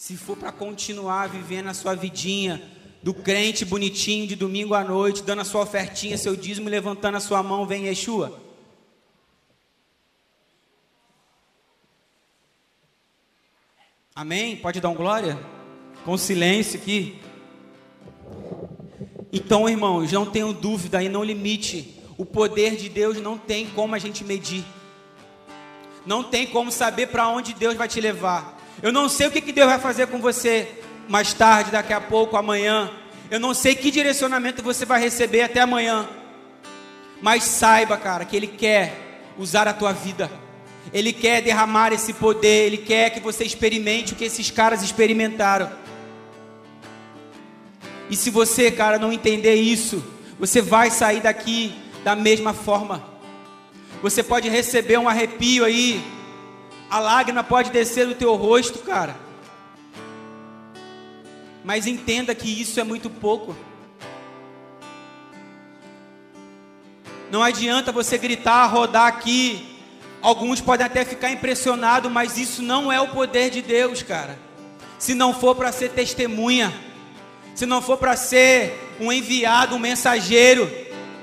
Se 0.00 0.16
for 0.16 0.34
para 0.34 0.50
continuar 0.50 1.28
vivendo 1.28 1.68
a 1.68 1.74
sua 1.74 1.94
vidinha 1.94 2.62
do 3.02 3.12
crente 3.12 3.66
bonitinho 3.66 4.26
de 4.26 4.34
domingo 4.34 4.72
à 4.72 4.82
noite, 4.82 5.22
dando 5.22 5.42
a 5.42 5.44
sua 5.44 5.60
ofertinha, 5.60 6.16
seu 6.16 6.34
dízimo, 6.34 6.70
levantando 6.70 7.18
a 7.18 7.20
sua 7.20 7.42
mão, 7.42 7.66
vem 7.66 7.84
Yeshua. 7.84 8.40
Amém? 14.14 14.56
Pode 14.56 14.80
dar 14.80 14.88
um 14.88 14.94
glória? 14.94 15.38
Com 16.02 16.16
silêncio 16.16 16.80
aqui. 16.80 17.20
Então, 19.30 19.68
irmãos, 19.68 20.10
não 20.10 20.24
tenho 20.24 20.54
dúvida 20.54 21.02
e 21.02 21.10
não 21.10 21.22
limite. 21.22 22.02
O 22.16 22.24
poder 22.24 22.74
de 22.74 22.88
Deus 22.88 23.18
não 23.18 23.36
tem 23.36 23.68
como 23.68 23.94
a 23.94 23.98
gente 23.98 24.24
medir. 24.24 24.64
Não 26.06 26.24
tem 26.24 26.46
como 26.46 26.72
saber 26.72 27.08
para 27.08 27.28
onde 27.28 27.52
Deus 27.52 27.74
vai 27.74 27.86
te 27.86 28.00
levar. 28.00 28.59
Eu 28.82 28.92
não 28.92 29.10
sei 29.10 29.26
o 29.26 29.30
que, 29.30 29.52
Deus 29.52 29.68
vai 29.68 29.78
fazer 29.78 30.06
com 30.06 30.18
você 30.18 30.66
mais 31.06 31.34
tarde, 31.34 31.70
daqui 31.70 31.92
a 31.92 32.00
pouco, 32.00 32.36
amanhã. 32.36 32.90
Eu 33.30 33.38
não 33.38 33.52
sei 33.52 33.74
que 33.74 33.90
direcionamento 33.90 34.62
você 34.62 34.86
vai 34.86 34.98
receber 34.98 35.42
até 35.42 35.60
amanhã. 35.60 36.08
Mas 37.20 37.44
saiba, 37.44 37.98
cara, 37.98 38.24
que 38.24 38.34
Ele 38.34 38.46
quer 38.46 39.28
usar 39.36 39.68
a 39.68 39.74
tua 39.74 39.92
vida. 39.92 40.30
Ele 40.94 41.12
quer 41.12 41.42
derramar 41.42 41.92
esse 41.92 42.14
poder. 42.14 42.66
Ele 42.66 42.78
quer 42.78 43.10
que 43.10 43.20
você 43.20 43.44
experimente 43.44 44.14
o 44.14 44.16
que 44.16 44.24
esses 44.24 44.50
caras 44.50 44.82
experimentaram. 44.82 45.70
E 48.08 48.16
se 48.16 48.30
você, 48.30 48.70
cara, 48.70 48.98
não 48.98 49.12
entender 49.12 49.54
isso, 49.56 50.02
você 50.38 50.62
vai 50.62 50.90
sair 50.90 51.20
daqui 51.20 51.74
da 52.02 52.16
mesma 52.16 52.54
forma. 52.54 53.04
Você 54.02 54.22
pode 54.22 54.48
receber 54.48 54.98
um 54.98 55.08
arrepio 55.08 55.66
aí, 55.66 56.02
a 56.90 56.98
lágrima 56.98 57.44
pode 57.44 57.70
descer 57.70 58.06
do 58.06 58.14
teu 58.16 58.34
rosto, 58.34 58.80
cara. 58.80 59.16
Mas 61.64 61.86
entenda 61.86 62.34
que 62.34 62.60
isso 62.60 62.80
é 62.80 62.84
muito 62.84 63.08
pouco. 63.08 63.54
Não 67.30 67.44
adianta 67.44 67.92
você 67.92 68.18
gritar, 68.18 68.66
rodar 68.66 69.06
aqui. 69.06 69.78
Alguns 70.20 70.60
podem 70.60 70.84
até 70.84 71.04
ficar 71.04 71.30
impressionados, 71.30 72.10
mas 72.10 72.36
isso 72.36 72.60
não 72.60 72.90
é 72.90 73.00
o 73.00 73.08
poder 73.08 73.50
de 73.50 73.62
Deus, 73.62 74.02
cara. 74.02 74.36
Se 74.98 75.14
não 75.14 75.32
for 75.32 75.54
para 75.54 75.70
ser 75.70 75.90
testemunha, 75.90 76.74
se 77.54 77.64
não 77.66 77.80
for 77.80 77.98
para 77.98 78.16
ser 78.16 78.96
um 78.98 79.12
enviado, 79.12 79.76
um 79.76 79.78
mensageiro, 79.78 80.68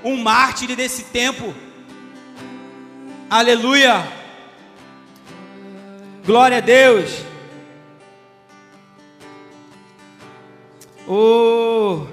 um 0.03 0.15
mártir 0.15 0.75
desse 0.77 1.03
tempo. 1.03 1.53
Aleluia. 3.29 4.16
Glória 6.27 6.57
a 6.57 6.59
Deus. 6.59 7.23
Oh. 11.07 12.05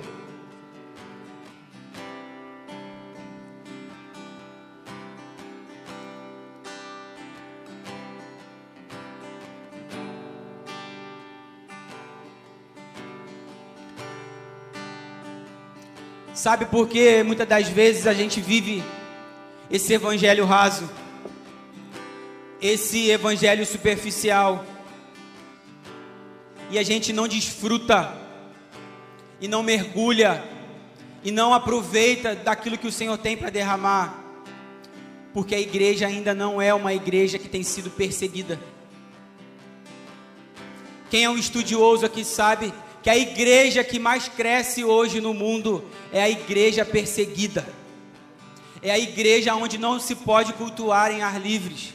Sabe 16.32 16.66
por 16.66 16.86
que 16.86 17.24
muitas 17.24 17.48
das 17.48 17.68
vezes 17.68 18.06
a 18.06 18.14
gente 18.14 18.40
vive 18.40 18.84
esse 19.68 19.92
evangelho 19.92 20.44
raso? 20.46 20.88
Esse 22.64 23.10
evangelho 23.10 23.66
superficial 23.66 24.64
e 26.70 26.78
a 26.78 26.82
gente 26.82 27.12
não 27.12 27.28
desfruta 27.28 28.16
e 29.38 29.46
não 29.46 29.62
mergulha 29.62 30.42
e 31.22 31.30
não 31.30 31.52
aproveita 31.52 32.34
daquilo 32.34 32.78
que 32.78 32.86
o 32.86 32.92
Senhor 32.92 33.18
tem 33.18 33.36
para 33.36 33.50
derramar, 33.50 34.18
porque 35.34 35.54
a 35.54 35.60
igreja 35.60 36.06
ainda 36.06 36.34
não 36.34 36.60
é 36.60 36.72
uma 36.72 36.94
igreja 36.94 37.38
que 37.38 37.50
tem 37.50 37.62
sido 37.62 37.90
perseguida. 37.90 38.58
Quem 41.10 41.24
é 41.24 41.28
um 41.28 41.36
estudioso 41.36 42.06
aqui 42.06 42.24
sabe 42.24 42.72
que 43.02 43.10
a 43.10 43.18
igreja 43.18 43.84
que 43.84 43.98
mais 43.98 44.26
cresce 44.26 44.82
hoje 44.82 45.20
no 45.20 45.34
mundo 45.34 45.84
é 46.10 46.22
a 46.22 46.30
igreja 46.30 46.82
perseguida. 46.82 47.68
É 48.80 48.90
a 48.90 48.98
igreja 48.98 49.54
onde 49.54 49.76
não 49.76 50.00
se 50.00 50.14
pode 50.14 50.54
cultuar 50.54 51.12
em 51.12 51.20
ar 51.20 51.38
livres. 51.38 51.92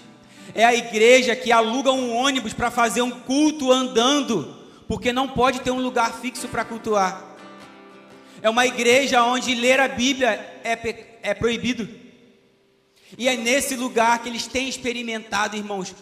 É 0.54 0.66
a 0.66 0.74
igreja 0.74 1.36
que 1.36 1.52
aluga 1.52 1.92
um 1.92 2.16
ônibus 2.16 2.54
para 2.54 2.72
fazer 2.72 3.02
um 3.02 3.12
culto 3.12 3.72
andando, 3.72 4.58
porque 4.88 5.14
não 5.14 5.28
pode 5.28 5.62
ter 5.62 5.72
um 5.72 5.82
lugar 5.82 6.20
fixo 6.20 6.48
para 6.48 6.66
cultuar. 6.66 7.36
É 8.42 8.50
uma 8.50 8.66
igreja 8.66 9.24
onde 9.24 9.54
ler 9.54 9.80
a 9.80 9.88
Bíblia 9.88 10.30
é, 10.64 11.20
é 11.22 11.34
proibido. 11.34 11.88
E 13.18 13.28
é 13.28 13.36
nesse 13.36 13.76
lugar 13.76 14.22
que 14.22 14.30
eles 14.30 14.48
têm 14.48 14.70
experimentado, 14.70 15.56
irmãos, 15.56 15.96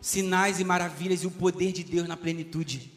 sinais 0.00 0.60
e 0.60 0.64
maravilhas 0.64 1.22
e 1.22 1.26
o 1.26 1.30
poder 1.30 1.72
de 1.72 1.84
Deus 1.84 2.08
na 2.08 2.16
plenitude. 2.16 2.90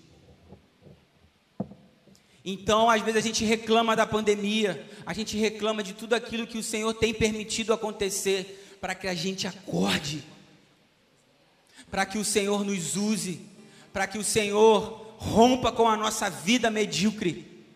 Então, 2.46 2.90
às 2.90 3.02
vezes 3.02 3.24
a 3.24 3.26
gente 3.26 3.46
reclama 3.46 3.96
da 3.96 4.06
pandemia, 4.06 4.86
a 5.06 5.14
gente 5.14 5.38
reclama 5.38 5.82
de 5.82 5.94
tudo 5.94 6.14
aquilo 6.14 6.46
que 6.46 6.58
o 6.58 6.64
Senhor 6.64 6.94
tem 6.94 7.14
permitido 7.14 7.72
acontecer 7.72 8.78
para 8.82 8.94
que 8.94 9.08
a 9.08 9.14
gente 9.14 9.48
acorde, 9.48 10.24
para 11.94 12.08
que 12.08 12.18
o 12.18 12.26
Senhor 12.26 12.66
nos 12.66 12.96
use, 12.96 13.40
para 13.94 14.08
que 14.08 14.18
o 14.18 14.24
Senhor 14.24 15.16
rompa 15.20 15.72
com 15.72 15.88
a 15.88 15.96
nossa 15.96 16.28
vida 16.28 16.72
medíocre. 16.72 17.68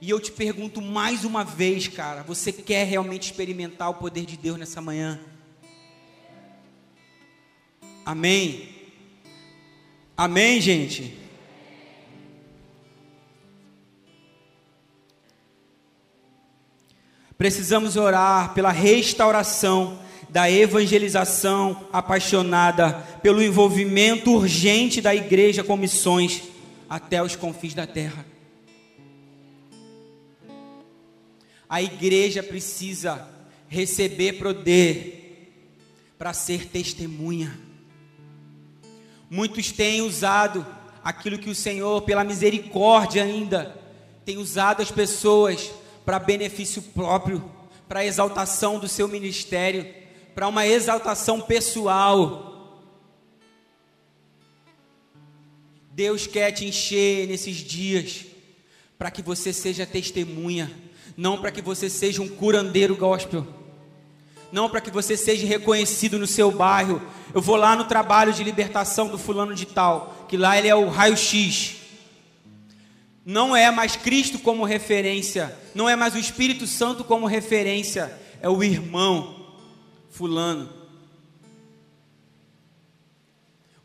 E 0.00 0.08
eu 0.08 0.20
te 0.20 0.30
pergunto 0.30 0.80
mais 0.80 1.24
uma 1.24 1.42
vez, 1.42 1.88
cara, 1.88 2.22
você 2.22 2.52
quer 2.52 2.86
realmente 2.86 3.24
experimentar 3.32 3.90
o 3.90 3.94
poder 3.94 4.24
de 4.24 4.36
Deus 4.36 4.56
nessa 4.56 4.80
manhã? 4.80 5.18
Amém? 8.04 8.68
Amém, 10.16 10.60
gente? 10.60 11.18
Precisamos 17.36 17.96
orar 17.96 18.54
pela 18.54 18.70
restauração 18.70 20.05
da 20.36 20.50
evangelização 20.50 21.88
apaixonada, 21.90 22.92
pelo 23.22 23.42
envolvimento 23.42 24.34
urgente 24.34 25.00
da 25.00 25.14
igreja 25.14 25.64
com 25.64 25.78
missões 25.78 26.42
até 26.90 27.22
os 27.22 27.34
confins 27.34 27.72
da 27.72 27.86
terra. 27.86 28.22
A 31.66 31.80
igreja 31.80 32.42
precisa 32.42 33.26
receber 33.66 34.34
poder 34.34 35.54
para 36.18 36.34
ser 36.34 36.66
testemunha. 36.66 37.58
Muitos 39.30 39.72
têm 39.72 40.02
usado 40.02 40.66
aquilo 41.02 41.38
que 41.38 41.48
o 41.48 41.54
Senhor, 41.54 42.02
pela 42.02 42.22
misericórdia 42.22 43.24
ainda, 43.24 43.74
tem 44.22 44.36
usado 44.36 44.82
as 44.82 44.90
pessoas 44.90 45.72
para 46.04 46.18
benefício 46.18 46.82
próprio, 46.82 47.42
para 47.88 48.04
exaltação 48.04 48.78
do 48.78 48.86
seu 48.86 49.08
ministério, 49.08 50.04
para 50.36 50.46
uma 50.46 50.64
exaltação 50.64 51.40
pessoal. 51.40 52.84
Deus 55.90 56.28
quer 56.28 56.52
te 56.52 56.64
encher 56.64 57.26
nesses 57.26 57.56
dias, 57.56 58.26
para 58.96 59.10
que 59.10 59.22
você 59.22 59.52
seja 59.52 59.84
testemunha 59.84 60.70
não 61.16 61.38
para 61.38 61.50
que 61.50 61.62
você 61.62 61.88
seja 61.88 62.20
um 62.20 62.28
curandeiro 62.28 62.94
gospel, 62.94 63.46
não 64.52 64.68
para 64.68 64.82
que 64.82 64.90
você 64.90 65.16
seja 65.16 65.46
reconhecido 65.46 66.18
no 66.18 66.26
seu 66.26 66.50
bairro. 66.50 67.00
Eu 67.34 67.40
vou 67.40 67.56
lá 67.56 67.74
no 67.74 67.84
trabalho 67.84 68.32
de 68.32 68.44
libertação 68.44 69.08
do 69.08 69.16
fulano 69.18 69.54
de 69.54 69.64
tal, 69.64 70.26
que 70.28 70.36
lá 70.36 70.58
ele 70.58 70.68
é 70.68 70.74
o 70.74 70.88
raio-x. 70.88 71.76
Não 73.24 73.56
é 73.56 73.70
mais 73.70 73.96
Cristo 73.96 74.38
como 74.38 74.64
referência, 74.64 75.56
não 75.74 75.88
é 75.88 75.96
mais 75.96 76.14
o 76.14 76.18
Espírito 76.18 76.66
Santo 76.66 77.02
como 77.02 77.26
referência, 77.26 78.12
é 78.42 78.48
o 78.48 78.62
irmão 78.62 79.35
fulano. 80.16 80.72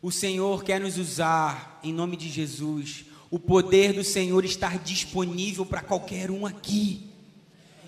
O 0.00 0.10
Senhor 0.10 0.64
quer 0.64 0.80
nos 0.80 0.96
usar 0.96 1.78
em 1.84 1.92
nome 1.92 2.16
de 2.16 2.28
Jesus. 2.28 3.04
O 3.30 3.38
poder 3.38 3.92
do 3.92 4.02
Senhor 4.02 4.44
está 4.44 4.76
disponível 4.76 5.64
para 5.66 5.82
qualquer 5.82 6.30
um 6.30 6.46
aqui 6.46 7.12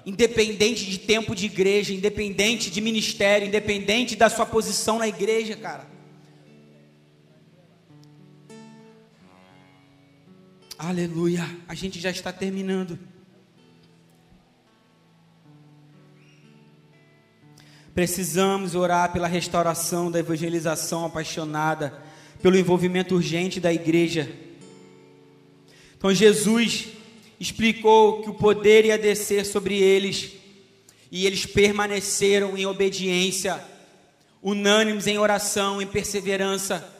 independente 0.07 0.84
de 0.84 0.99
tempo 0.99 1.34
de 1.34 1.47
igreja, 1.47 1.95
independente 1.95 2.70
de 2.70 2.78
ministério, 2.82 3.49
independente 3.49 4.14
da 4.14 4.28
sua 4.28 4.45
posição 4.45 4.99
na 4.99 5.09
igreja, 5.09 5.57
cara. 5.57 5.88
Aleluia. 10.78 11.49
A 11.66 11.74
gente 11.74 11.99
já 11.99 12.11
está 12.11 12.30
terminando. 12.30 12.99
Precisamos 17.95 18.74
orar 18.74 19.12
pela 19.12 19.28
restauração 19.28 20.11
da 20.11 20.18
evangelização 20.18 21.05
apaixonada, 21.05 22.03
pelo 22.42 22.59
envolvimento 22.59 23.14
urgente 23.14 23.61
da 23.61 23.72
igreja. 23.72 24.28
Então 25.97 26.12
Jesus 26.12 26.88
explicou 27.38 28.20
que 28.22 28.30
o 28.30 28.34
poder 28.34 28.84
ia 28.84 28.99
descer 28.99 29.47
sobre 29.47 29.78
eles, 29.78 30.32
e 31.11 31.24
eles 31.24 31.47
permaneceram 31.47 32.57
em 32.57 32.66
obediência, 32.66 33.62
unânimes 34.42 35.07
em 35.07 35.16
oração, 35.16 35.80
em 35.80 35.86
perseverança, 35.86 36.92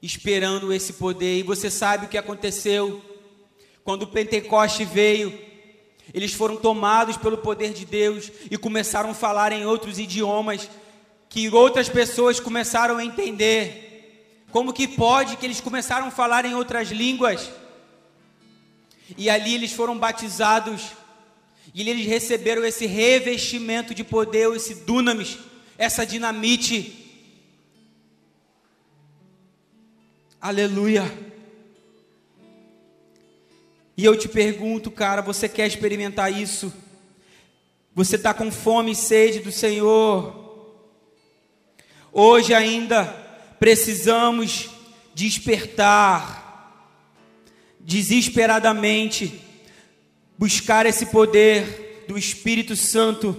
esperando 0.00 0.72
esse 0.72 0.94
poder. 0.94 1.38
E 1.38 1.42
você 1.42 1.70
sabe 1.70 2.06
o 2.06 2.08
que 2.08 2.16
aconteceu? 2.16 3.02
Quando 3.84 4.04
o 4.04 4.08
Pentecoste 4.08 4.86
veio, 4.86 5.45
eles 6.14 6.32
foram 6.32 6.56
tomados 6.56 7.16
pelo 7.16 7.38
poder 7.38 7.72
de 7.72 7.84
Deus 7.84 8.30
e 8.50 8.56
começaram 8.56 9.10
a 9.10 9.14
falar 9.14 9.52
em 9.52 9.66
outros 9.66 9.98
idiomas, 9.98 10.68
que 11.28 11.48
outras 11.50 11.88
pessoas 11.88 12.38
começaram 12.38 12.98
a 12.98 13.04
entender. 13.04 14.46
Como 14.50 14.72
que 14.72 14.86
pode 14.86 15.36
que 15.36 15.44
eles 15.44 15.60
começaram 15.60 16.06
a 16.06 16.10
falar 16.10 16.44
em 16.44 16.54
outras 16.54 16.90
línguas? 16.90 17.50
E 19.16 19.28
ali 19.28 19.54
eles 19.54 19.72
foram 19.72 19.98
batizados. 19.98 20.82
E 21.74 21.88
eles 21.88 22.06
receberam 22.06 22.64
esse 22.64 22.86
revestimento 22.86 23.94
de 23.94 24.02
poder, 24.02 24.50
esse 24.54 24.74
dunamis, 24.86 25.38
essa 25.76 26.06
dinamite. 26.06 27.04
Aleluia. 30.40 31.04
E 33.96 34.04
eu 34.04 34.16
te 34.16 34.28
pergunto, 34.28 34.90
cara, 34.90 35.22
você 35.22 35.48
quer 35.48 35.66
experimentar 35.66 36.30
isso? 36.30 36.72
Você 37.94 38.16
está 38.16 38.34
com 38.34 38.50
fome 38.50 38.92
e 38.92 38.94
sede 38.96 39.40
do 39.40 39.50
Senhor? 39.50 40.44
Hoje 42.12 42.52
ainda 42.52 43.04
precisamos 43.58 44.68
despertar 45.14 46.44
desesperadamente 47.80 49.40
buscar 50.36 50.84
esse 50.84 51.06
poder 51.06 52.04
do 52.06 52.18
Espírito 52.18 52.76
Santo. 52.76 53.34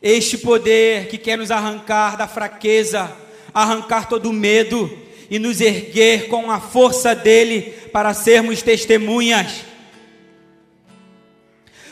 Este 0.00 0.38
poder 0.38 1.08
que 1.08 1.18
quer 1.18 1.38
nos 1.38 1.50
arrancar 1.50 2.16
da 2.16 2.26
fraqueza, 2.26 3.14
arrancar 3.54 4.08
todo 4.08 4.30
o 4.30 4.32
medo 4.32 4.90
e 5.30 5.38
nos 5.38 5.60
erguer 5.60 6.28
com 6.28 6.50
a 6.50 6.60
força 6.60 7.14
dele 7.14 7.74
para 7.88 8.14
sermos 8.14 8.62
testemunhas. 8.62 9.64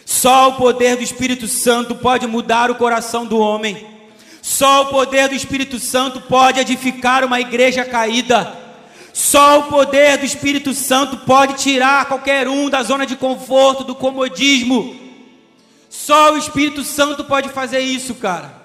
Só 0.05 0.51
o 0.51 0.55
poder 0.55 0.97
do 0.97 1.03
Espírito 1.03 1.49
Santo 1.49 1.97
pode 1.97 2.27
mudar 2.27 2.71
o 2.71 2.77
coração 2.77 3.27
do 3.27 3.39
homem. 3.39 3.87
Só 4.41 4.83
o 4.83 4.87
poder 4.87 5.29
do 5.29 5.35
Espírito 5.35 5.81
Santo 5.81 6.21
pode 6.21 6.61
edificar 6.61 7.25
uma 7.25 7.41
igreja 7.41 7.85
caída. 7.85 8.57
Só 9.13 9.61
o 9.61 9.63
poder 9.65 10.19
do 10.19 10.25
Espírito 10.25 10.73
Santo 10.73 11.17
pode 11.17 11.55
tirar 11.55 12.07
qualquer 12.07 12.47
um 12.47 12.71
da 12.71 12.83
zona 12.83 13.05
de 13.05 13.17
conforto, 13.17 13.83
do 13.83 13.95
comodismo. 13.95 14.95
Só 15.89 16.35
o 16.35 16.39
Espírito 16.39 16.85
Santo 16.85 17.25
pode 17.25 17.49
fazer 17.49 17.81
isso, 17.81 18.15
cara. 18.15 18.56